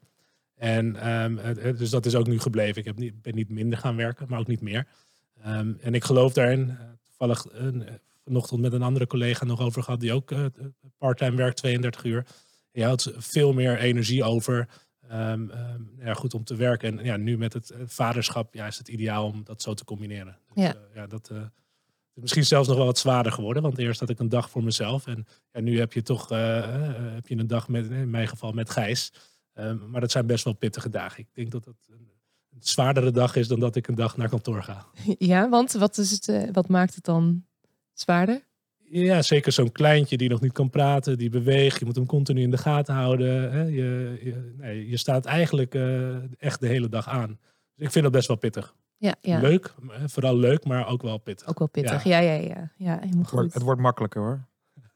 En 0.54 0.96
ehm, 0.96 1.36
het- 1.36 1.78
dus 1.78 1.90
dat 1.90 2.06
is 2.06 2.14
ook 2.14 2.26
nu 2.26 2.38
gebleven. 2.40 2.76
Ik 2.80 2.84
heb 2.84 2.98
niet, 2.98 3.22
ben 3.22 3.34
niet 3.34 3.48
minder 3.48 3.78
gaan 3.78 3.96
werken, 3.96 4.26
maar 4.28 4.38
ook 4.38 4.46
niet 4.46 4.60
meer. 4.60 4.86
Ehm, 5.42 5.72
en 5.80 5.94
ik 5.94 6.04
geloof 6.04 6.32
daarin. 6.32 6.70
eh, 6.70 6.76
toevallig 7.02 7.46
uh, 7.52 7.86
vanochtend 8.24 8.60
met 8.60 8.72
een 8.72 8.82
andere 8.82 9.06
collega 9.06 9.44
nog 9.44 9.60
over 9.60 9.82
gehad, 9.82 10.00
die 10.00 10.12
ook 10.12 10.30
uh, 10.30 10.44
parttime 10.98 11.36
werkt, 11.36 11.56
32 11.56 12.04
uur. 12.04 12.26
Je 12.70 12.84
houdt 12.84 13.10
veel 13.16 13.52
meer 13.52 13.78
energie 13.78 14.24
over. 14.24 14.68
Um, 15.12 15.50
um, 15.50 15.90
ja, 15.98 16.14
goed 16.14 16.34
om 16.34 16.44
te 16.44 16.54
werken. 16.54 16.98
En 16.98 17.04
ja, 17.04 17.16
nu 17.16 17.38
met 17.38 17.52
het 17.52 17.72
vaderschap 17.86 18.54
ja, 18.54 18.66
is 18.66 18.78
het 18.78 18.88
ideaal 18.88 19.26
om 19.26 19.44
dat 19.44 19.62
zo 19.62 19.74
te 19.74 19.84
combineren. 19.84 20.38
Dus, 20.54 20.64
Ja. 20.64 20.74
uh, 20.74 20.80
ja, 20.94 21.06
dat 21.06 21.28
uh, 21.32 21.38
is 22.14 22.22
misschien 22.22 22.44
zelfs 22.44 22.68
nog 22.68 22.76
wel 22.76 22.86
wat 22.86 22.98
zwaarder 22.98 23.32
geworden. 23.32 23.62
Want 23.62 23.78
eerst 23.78 24.00
had 24.00 24.08
ik 24.08 24.18
een 24.18 24.28
dag 24.28 24.50
voor 24.50 24.64
mezelf. 24.64 25.06
En 25.06 25.26
ja, 25.52 25.60
nu 25.60 25.78
heb 25.78 25.92
je 25.92 26.02
toch 26.02 26.32
uh, 26.32 27.14
heb 27.14 27.26
je 27.26 27.36
een 27.36 27.46
dag 27.46 27.68
met, 27.68 27.90
in 27.90 28.10
mijn 28.10 28.28
geval 28.28 28.52
met 28.52 28.70
Gijs. 28.70 29.12
Um, 29.54 29.90
maar 29.90 30.00
dat 30.00 30.10
zijn 30.10 30.26
best 30.26 30.44
wel 30.44 30.52
pittige 30.52 30.88
dagen. 30.88 31.20
Ik 31.20 31.28
denk 31.32 31.50
dat 31.50 31.64
dat 31.64 31.76
een, 31.88 32.10
een, 32.50 32.58
zwaardere 32.60 33.10
dag 33.10 33.36
is 33.36 33.48
dan 33.48 33.60
dat 33.60 33.76
ik 33.76 33.88
een 33.88 33.94
dag 33.94 34.16
naar 34.16 34.28
kantoor 34.28 34.62
ga. 34.62 34.86
Ja, 35.18 35.48
want 35.48 35.72
wat, 35.72 35.98
is 35.98 36.10
het, 36.10 36.50
wat 36.52 36.68
maakt 36.68 36.94
het 36.94 37.04
dan 37.04 37.44
zwaarder? 37.92 38.47
Ja, 38.90 39.22
zeker 39.22 39.52
zo'n 39.52 39.72
kleintje 39.72 40.16
die 40.16 40.28
nog 40.28 40.40
niet 40.40 40.52
kan 40.52 40.70
praten, 40.70 41.18
die 41.18 41.30
beweegt. 41.30 41.78
Je 41.78 41.84
moet 41.84 41.96
hem 41.96 42.06
continu 42.06 42.42
in 42.42 42.50
de 42.50 42.58
gaten 42.58 42.94
houden. 42.94 43.52
Hè? 43.52 43.62
Je, 43.62 44.18
je, 44.22 44.54
nee, 44.56 44.88
je 44.88 44.96
staat 44.96 45.24
eigenlijk 45.24 45.74
uh, 45.74 46.16
echt 46.38 46.60
de 46.60 46.66
hele 46.66 46.88
dag 46.88 47.08
aan. 47.08 47.38
Dus 47.74 47.86
ik 47.86 47.92
vind 47.92 48.04
dat 48.04 48.12
best 48.12 48.28
wel 48.28 48.36
pittig. 48.36 48.74
Ja, 48.96 49.14
ja. 49.20 49.40
Leuk, 49.40 49.74
vooral 50.06 50.36
leuk, 50.36 50.64
maar 50.64 50.88
ook 50.88 51.02
wel 51.02 51.18
pittig. 51.18 51.48
Ook 51.48 51.58
wel 51.58 51.68
pittig, 51.68 52.04
ja, 52.04 52.18
ja, 52.18 52.32
ja. 52.32 52.40
ja. 52.40 52.72
ja 52.76 52.98
helemaal 53.00 53.22
het, 53.22 53.30
wordt, 53.30 53.54
het 53.54 53.62
wordt 53.62 53.80
makkelijker 53.80 54.20
hoor. 54.20 54.46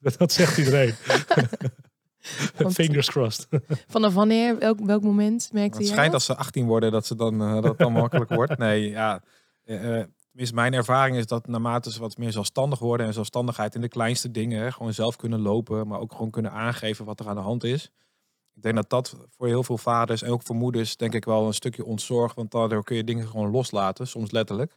Dat, 0.00 0.18
dat 0.18 0.32
zegt 0.32 0.58
iedereen. 0.58 0.94
Want, 2.56 2.74
Fingers 2.74 3.10
crossed. 3.10 3.48
Vanaf 3.88 4.14
wanneer, 4.14 4.58
welk, 4.58 4.80
welk 4.80 5.02
moment 5.02 5.50
merkte 5.52 5.78
je? 5.78 5.84
Het 5.84 5.92
schijnt 5.92 6.14
als 6.14 6.24
ze 6.24 6.36
18 6.36 6.66
worden 6.66 6.92
dat, 6.92 7.06
ze 7.06 7.14
dan, 7.14 7.42
uh, 7.42 7.54
dat 7.54 7.64
het 7.64 7.78
dan 7.78 7.92
makkelijker 7.92 8.36
wordt. 8.36 8.58
Nee, 8.58 8.90
ja. 8.90 9.22
Uh, 9.64 10.02
tenminste, 10.32 10.54
mijn 10.54 10.74
ervaring 10.74 11.16
is 11.16 11.26
dat 11.26 11.46
naarmate 11.46 11.92
ze 11.92 12.00
wat 12.00 12.16
meer 12.16 12.32
zelfstandig 12.32 12.78
worden 12.78 13.06
en 13.06 13.12
zelfstandigheid 13.12 13.74
in 13.74 13.80
de 13.80 13.88
kleinste 13.88 14.30
dingen, 14.30 14.72
gewoon 14.72 14.92
zelf 14.92 15.16
kunnen 15.16 15.40
lopen, 15.40 15.86
maar 15.86 16.00
ook 16.00 16.12
gewoon 16.12 16.30
kunnen 16.30 16.52
aangeven 16.52 17.04
wat 17.04 17.20
er 17.20 17.28
aan 17.28 17.34
de 17.34 17.40
hand 17.40 17.64
is. 17.64 17.90
Ik 18.54 18.62
denk 18.62 18.74
dat 18.74 18.90
dat 18.90 19.16
voor 19.36 19.46
heel 19.46 19.62
veel 19.62 19.78
vaders 19.78 20.22
en 20.22 20.30
ook 20.30 20.42
voor 20.42 20.56
moeders 20.56 20.96
denk 20.96 21.14
ik 21.14 21.24
wel 21.24 21.46
een 21.46 21.54
stukje 21.54 21.84
ontzorg, 21.84 22.34
want 22.34 22.50
daardoor 22.50 22.84
kun 22.84 22.96
je 22.96 23.04
dingen 23.04 23.28
gewoon 23.28 23.50
loslaten, 23.50 24.06
soms 24.06 24.30
letterlijk. 24.30 24.76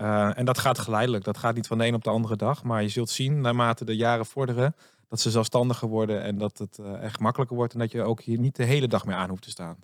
Uh, 0.00 0.38
en 0.38 0.44
dat 0.44 0.58
gaat 0.58 0.78
geleidelijk. 0.78 1.24
Dat 1.24 1.38
gaat 1.38 1.54
niet 1.54 1.66
van 1.66 1.78
de 1.78 1.86
een 1.86 1.94
op 1.94 2.04
de 2.04 2.10
andere 2.10 2.36
dag. 2.36 2.62
Maar 2.62 2.82
je 2.82 2.88
zult 2.88 3.10
zien, 3.10 3.40
naarmate 3.40 3.84
de 3.84 3.96
jaren 3.96 4.26
vorderen, 4.26 4.74
dat 5.08 5.20
ze 5.20 5.30
zelfstandiger 5.30 5.88
worden 5.88 6.22
en 6.22 6.38
dat 6.38 6.58
het 6.58 6.78
uh, 6.80 7.02
echt 7.02 7.20
makkelijker 7.20 7.56
wordt 7.56 7.72
en 7.72 7.78
dat 7.78 7.92
je 7.92 8.02
ook 8.02 8.20
hier 8.20 8.38
niet 8.38 8.56
de 8.56 8.64
hele 8.64 8.88
dag 8.88 9.06
meer 9.06 9.14
aan 9.14 9.28
hoeft 9.28 9.42
te 9.42 9.50
staan. 9.50 9.78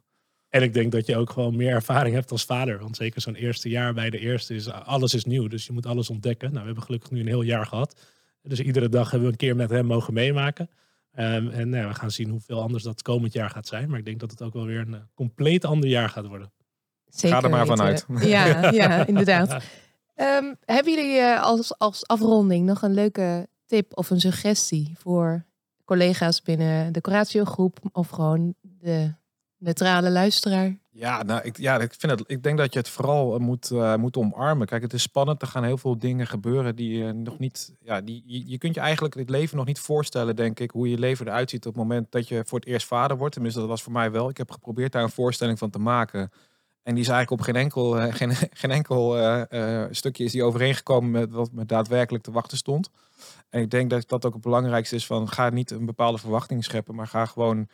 En 0.48 0.62
ik 0.62 0.74
denk 0.74 0.92
dat 0.92 1.06
je 1.06 1.16
ook 1.16 1.30
gewoon 1.30 1.56
meer 1.56 1.72
ervaring 1.72 2.14
hebt 2.14 2.30
als 2.30 2.44
vader. 2.44 2.78
Want 2.78 2.96
zeker 2.96 3.20
zo'n 3.20 3.34
eerste 3.34 3.68
jaar 3.68 3.94
bij 3.94 4.10
de 4.10 4.18
eerste 4.18 4.54
is 4.54 4.70
alles 4.70 5.14
is 5.14 5.24
nieuw. 5.24 5.48
Dus 5.48 5.66
je 5.66 5.72
moet 5.72 5.86
alles 5.86 6.10
ontdekken. 6.10 6.48
Nou, 6.48 6.60
we 6.60 6.66
hebben 6.66 6.84
gelukkig 6.84 7.10
nu 7.10 7.20
een 7.20 7.26
heel 7.26 7.42
jaar 7.42 7.66
gehad. 7.66 8.00
Dus 8.42 8.60
iedere 8.60 8.88
dag 8.88 9.10
hebben 9.10 9.28
we 9.28 9.32
een 9.32 9.38
keer 9.38 9.56
met 9.56 9.70
hem 9.70 9.86
mogen 9.86 10.14
meemaken. 10.14 10.70
Um, 11.18 11.48
en 11.48 11.68
nou, 11.68 11.88
we 11.88 11.94
gaan 11.94 12.10
zien 12.10 12.28
hoeveel 12.28 12.62
anders 12.62 12.82
dat 12.82 13.02
komend 13.02 13.32
jaar 13.32 13.50
gaat 13.50 13.66
zijn. 13.66 13.88
Maar 13.88 13.98
ik 13.98 14.04
denk 14.04 14.20
dat 14.20 14.30
het 14.30 14.42
ook 14.42 14.52
wel 14.52 14.64
weer 14.64 14.80
een 14.80 14.94
uh, 14.94 15.00
compleet 15.14 15.64
ander 15.64 15.88
jaar 15.88 16.08
gaat 16.08 16.26
worden. 16.26 16.52
Zeker 17.06 17.36
Ga 17.36 17.42
er 17.42 17.50
maar 17.50 17.66
vanuit. 17.66 18.06
Ja, 18.20 18.70
ja 18.70 19.06
inderdaad. 19.06 19.52
Um, 20.16 20.56
hebben 20.64 20.94
jullie 20.94 21.18
uh, 21.18 21.42
als, 21.42 21.78
als 21.78 22.06
afronding 22.06 22.66
nog 22.66 22.82
een 22.82 22.94
leuke 22.94 23.48
tip 23.66 23.96
of 23.96 24.10
een 24.10 24.20
suggestie 24.20 24.92
voor 24.98 25.44
collega's 25.84 26.42
binnen 26.42 26.92
de 26.92 27.00
Coratio 27.00 27.44
groep 27.44 27.78
of 27.92 28.08
gewoon 28.08 28.54
de 28.62 29.14
neutrale 29.58 30.10
luisteraar? 30.10 30.76
Ja, 30.90 31.22
nou, 31.22 31.40
ik, 31.42 31.56
ja 31.58 31.78
ik, 31.78 31.94
vind 31.98 32.12
het, 32.12 32.24
ik 32.26 32.42
denk 32.42 32.58
dat 32.58 32.72
je 32.72 32.78
het 32.78 32.88
vooral 32.88 33.38
moet, 33.38 33.70
uh, 33.70 33.94
moet 33.94 34.16
omarmen. 34.16 34.66
Kijk, 34.66 34.82
het 34.82 34.92
is 34.92 35.02
spannend. 35.02 35.42
Er 35.42 35.48
gaan 35.48 35.64
heel 35.64 35.78
veel 35.78 35.98
dingen 35.98 36.26
gebeuren 36.26 36.76
die 36.76 36.98
je 36.98 37.12
nog 37.12 37.38
niet. 37.38 37.74
Ja, 37.80 38.00
die, 38.00 38.22
je, 38.26 38.48
je 38.48 38.58
kunt 38.58 38.74
je 38.74 38.80
eigenlijk 38.80 39.14
het 39.14 39.30
leven 39.30 39.56
nog 39.56 39.66
niet 39.66 39.78
voorstellen, 39.78 40.36
denk 40.36 40.60
ik, 40.60 40.70
hoe 40.70 40.90
je 40.90 40.98
leven 40.98 41.26
eruit 41.26 41.50
ziet 41.50 41.66
op 41.66 41.72
het 41.74 41.82
moment 41.82 42.12
dat 42.12 42.28
je 42.28 42.42
voor 42.46 42.58
het 42.58 42.68
eerst 42.68 42.86
vader 42.86 43.16
wordt. 43.16 43.32
Tenminste, 43.32 43.60
dat 43.60 43.68
was 43.68 43.82
voor 43.82 43.92
mij 43.92 44.10
wel. 44.10 44.28
Ik 44.28 44.36
heb 44.36 44.50
geprobeerd 44.50 44.92
daar 44.92 45.02
een 45.02 45.10
voorstelling 45.10 45.58
van 45.58 45.70
te 45.70 45.78
maken. 45.78 46.30
En 46.82 46.94
die 46.94 47.02
is 47.02 47.08
eigenlijk 47.08 47.40
op 47.40 47.46
geen 47.46 47.62
enkel, 47.62 48.02
uh, 48.02 48.14
geen, 48.14 48.32
geen 48.60 48.70
enkel 48.70 49.16
stukje 49.90 50.24
is 50.24 50.32
die 50.32 50.44
overeengekomen 50.44 51.10
met 51.10 51.32
wat 51.32 51.52
me 51.52 51.66
daadwerkelijk 51.66 52.24
te 52.24 52.30
wachten 52.30 52.58
stond. 52.58 52.90
En 53.48 53.60
ik 53.60 53.70
denk 53.70 53.90
dat 53.90 54.08
dat 54.08 54.24
ook 54.24 54.32
het 54.32 54.42
belangrijkste 54.42 54.94
is 54.94 55.06
van 55.06 55.28
ga 55.28 55.48
niet 55.48 55.70
een 55.70 55.86
bepaalde 55.86 56.18
verwachting 56.18 56.64
scheppen, 56.64 56.94
maar 56.94 57.06
ga 57.06 57.26
gewoon 57.26 57.68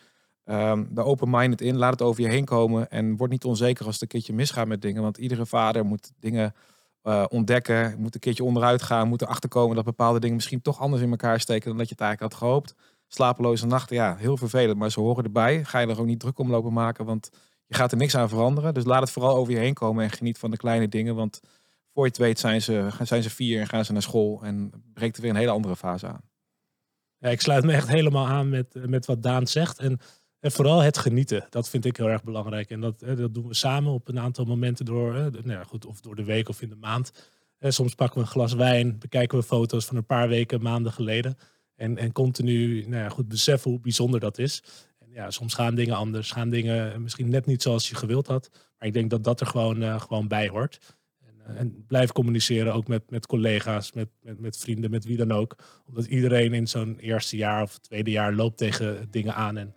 um, 0.45 0.87
de 0.91 1.03
open-minded 1.03 1.61
in, 1.61 1.77
laat 1.77 1.91
het 1.91 2.01
over 2.01 2.21
je 2.21 2.29
heen 2.29 2.45
komen 2.45 2.89
en 2.89 3.15
word 3.15 3.31
niet 3.31 3.43
onzeker 3.43 3.85
als 3.85 3.93
het 3.93 4.03
een 4.03 4.07
keertje 4.07 4.33
misgaat 4.33 4.67
met 4.67 4.81
dingen. 4.81 5.01
Want 5.01 5.17
iedere 5.17 5.45
vader 5.45 5.85
moet 5.85 6.11
dingen 6.19 6.53
uh, 7.03 7.25
ontdekken, 7.29 7.95
moet 7.99 8.13
een 8.13 8.19
keertje 8.19 8.43
onderuit 8.43 8.81
gaan, 8.81 9.07
moet 9.07 9.21
erachter 9.21 9.49
komen 9.49 9.75
dat 9.75 9.85
bepaalde 9.85 10.19
dingen 10.19 10.35
misschien 10.35 10.61
toch 10.61 10.79
anders 10.79 11.01
in 11.01 11.09
elkaar 11.09 11.39
steken 11.39 11.67
dan 11.69 11.77
dat 11.77 11.87
je 11.87 11.93
het 11.93 12.03
eigenlijk 12.03 12.33
had 12.33 12.41
gehoopt. 12.41 12.75
Slapeloze 13.07 13.65
nachten, 13.65 13.95
ja, 13.95 14.15
heel 14.15 14.37
vervelend, 14.37 14.77
maar 14.77 14.91
ze 14.91 14.99
horen 14.99 15.23
erbij. 15.23 15.63
Ga 15.63 15.79
je 15.79 15.87
er 15.87 15.99
ook 15.99 16.05
niet 16.05 16.19
druk 16.19 16.39
om 16.39 16.49
lopen 16.49 16.73
maken, 16.73 17.05
want 17.05 17.29
je 17.65 17.75
gaat 17.75 17.91
er 17.91 17.97
niks 17.97 18.15
aan 18.15 18.29
veranderen. 18.29 18.73
Dus 18.73 18.83
laat 18.83 19.01
het 19.01 19.11
vooral 19.11 19.35
over 19.35 19.53
je 19.53 19.59
heen 19.59 19.73
komen 19.73 20.03
en 20.03 20.09
geniet 20.09 20.37
van 20.37 20.51
de 20.51 20.57
kleine 20.57 20.87
dingen. 20.87 21.15
Want 21.15 21.39
voor 21.93 22.03
je 22.03 22.09
het 22.09 22.17
weet 22.17 22.39
zijn 22.39 22.61
ze, 22.61 22.87
zijn 23.03 23.23
ze 23.23 23.29
vier 23.29 23.59
en 23.59 23.67
gaan 23.67 23.85
ze 23.85 23.91
naar 23.91 24.01
school. 24.01 24.41
En 24.43 24.71
breekt 24.93 25.15
er 25.15 25.21
weer 25.21 25.31
een 25.31 25.37
hele 25.37 25.51
andere 25.51 25.75
fase 25.75 26.07
aan. 26.07 26.21
Ja, 27.17 27.29
ik 27.29 27.41
sluit 27.41 27.63
me 27.63 27.73
echt 27.73 27.87
helemaal 27.87 28.27
aan 28.27 28.49
met, 28.49 28.87
met 28.87 29.05
wat 29.05 29.23
Daan 29.23 29.47
zegt. 29.47 29.79
En, 29.79 29.99
en 30.43 30.51
vooral 30.51 30.79
het 30.79 30.97
genieten. 30.97 31.45
Dat 31.49 31.69
vind 31.69 31.85
ik 31.85 31.97
heel 31.97 32.09
erg 32.09 32.23
belangrijk. 32.23 32.69
En 32.69 32.81
dat, 32.81 32.99
dat 32.99 33.33
doen 33.33 33.47
we 33.47 33.53
samen 33.53 33.91
op 33.91 34.07
een 34.07 34.19
aantal 34.19 34.45
momenten 34.45 34.85
door. 34.85 35.13
Nou 35.13 35.49
ja, 35.49 35.63
goed, 35.63 35.85
of 35.85 36.01
door 36.01 36.15
de 36.15 36.23
week 36.23 36.49
of 36.49 36.61
in 36.61 36.69
de 36.69 36.75
maand. 36.75 37.11
Soms 37.59 37.95
pakken 37.95 38.19
we 38.19 38.25
een 38.25 38.31
glas 38.31 38.53
wijn. 38.53 38.99
Bekijken 38.99 39.37
we 39.37 39.43
foto's 39.43 39.85
van 39.85 39.95
een 39.95 40.05
paar 40.05 40.27
weken, 40.27 40.61
maanden 40.61 40.91
geleden. 40.91 41.37
En, 41.75 41.97
en 41.97 42.11
continu 42.11 42.85
nou 42.87 43.03
ja, 43.03 43.09
goed 43.09 43.27
beseffen 43.27 43.71
hoe 43.71 43.79
bijzonder 43.79 44.19
dat 44.19 44.37
is 44.37 44.63
ja, 45.13 45.31
soms 45.31 45.53
gaan 45.53 45.75
dingen 45.75 45.95
anders, 45.95 46.31
gaan 46.31 46.49
dingen 46.49 47.01
misschien 47.01 47.29
net 47.29 47.45
niet 47.45 47.61
zoals 47.61 47.89
je 47.89 47.95
gewild 47.95 48.27
had. 48.27 48.49
Maar 48.77 48.87
ik 48.87 48.93
denk 48.93 49.09
dat 49.09 49.23
dat 49.23 49.39
er 49.39 49.47
gewoon, 49.47 49.81
uh, 49.81 50.01
gewoon 50.01 50.27
bij 50.27 50.47
hoort. 50.47 50.95
En, 51.19 51.53
uh, 51.53 51.59
en, 51.59 51.85
blijf 51.87 52.11
communiceren 52.11 52.73
ook 52.73 52.87
met, 52.87 53.09
met 53.09 53.25
collega's, 53.25 53.91
met, 53.91 54.09
met, 54.21 54.39
met 54.39 54.57
vrienden, 54.57 54.89
met 54.89 55.05
wie 55.05 55.17
dan 55.17 55.31
ook. 55.31 55.55
Omdat 55.87 56.05
iedereen 56.05 56.53
in 56.53 56.67
zo'n 56.67 56.97
eerste 56.97 57.37
jaar 57.37 57.61
of 57.61 57.77
tweede 57.77 58.11
jaar 58.11 58.33
loopt 58.33 58.57
tegen 58.57 59.07
dingen 59.11 59.35
aan. 59.35 59.57
En 59.57 59.75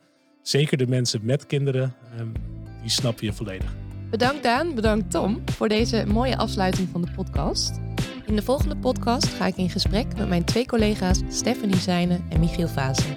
zeker 0.48 0.76
de 0.76 0.86
mensen 0.86 1.20
met 1.22 1.46
kinderen, 1.46 1.94
um, 2.20 2.32
die 2.80 2.90
snap 2.90 3.20
je 3.20 3.32
volledig. 3.32 3.74
Bedankt 4.10 4.42
Daan, 4.42 4.74
bedankt 4.74 5.10
Tom 5.10 5.42
voor 5.44 5.68
deze 5.68 6.04
mooie 6.06 6.36
afsluiting 6.36 6.88
van 6.92 7.02
de 7.02 7.10
podcast. 7.16 7.80
In 8.26 8.36
de 8.36 8.42
volgende 8.42 8.76
podcast 8.76 9.26
ga 9.26 9.46
ik 9.46 9.56
in 9.56 9.70
gesprek 9.70 10.16
met 10.16 10.28
mijn 10.28 10.44
twee 10.44 10.66
collega's 10.66 11.20
Stephanie 11.28 11.76
Zijne 11.76 12.20
en 12.28 12.40
Michiel 12.40 12.68
Vazen. 12.68 13.16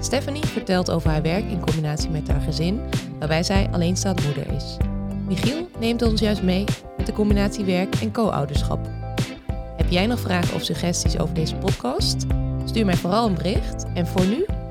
Stephanie 0.00 0.46
vertelt 0.46 0.90
over 0.90 1.10
haar 1.10 1.22
werk 1.22 1.50
in 1.50 1.60
combinatie 1.60 2.10
met 2.10 2.28
haar 2.28 2.40
gezin, 2.40 2.80
waarbij 3.18 3.42
zij 3.42 3.68
alleenstaande 3.72 4.22
moeder 4.22 4.52
is. 4.52 4.76
Michiel 5.26 5.68
neemt 5.78 6.02
ons 6.02 6.20
juist 6.20 6.42
mee 6.42 6.64
met 6.96 7.06
de 7.06 7.12
combinatie 7.12 7.64
werk 7.64 7.94
en 7.94 8.12
co-ouderschap. 8.12 8.88
Heb 9.76 9.90
jij 9.90 10.06
nog 10.06 10.20
vragen 10.20 10.54
of 10.54 10.64
suggesties 10.64 11.18
over 11.18 11.34
deze 11.34 11.56
podcast? 11.56 12.26
Stuur 12.64 12.84
mij 12.84 12.96
vooral 12.96 13.26
een 13.26 13.34
bericht. 13.34 13.84
En 13.94 14.06
voor 14.06 14.26
nu, 14.26 14.46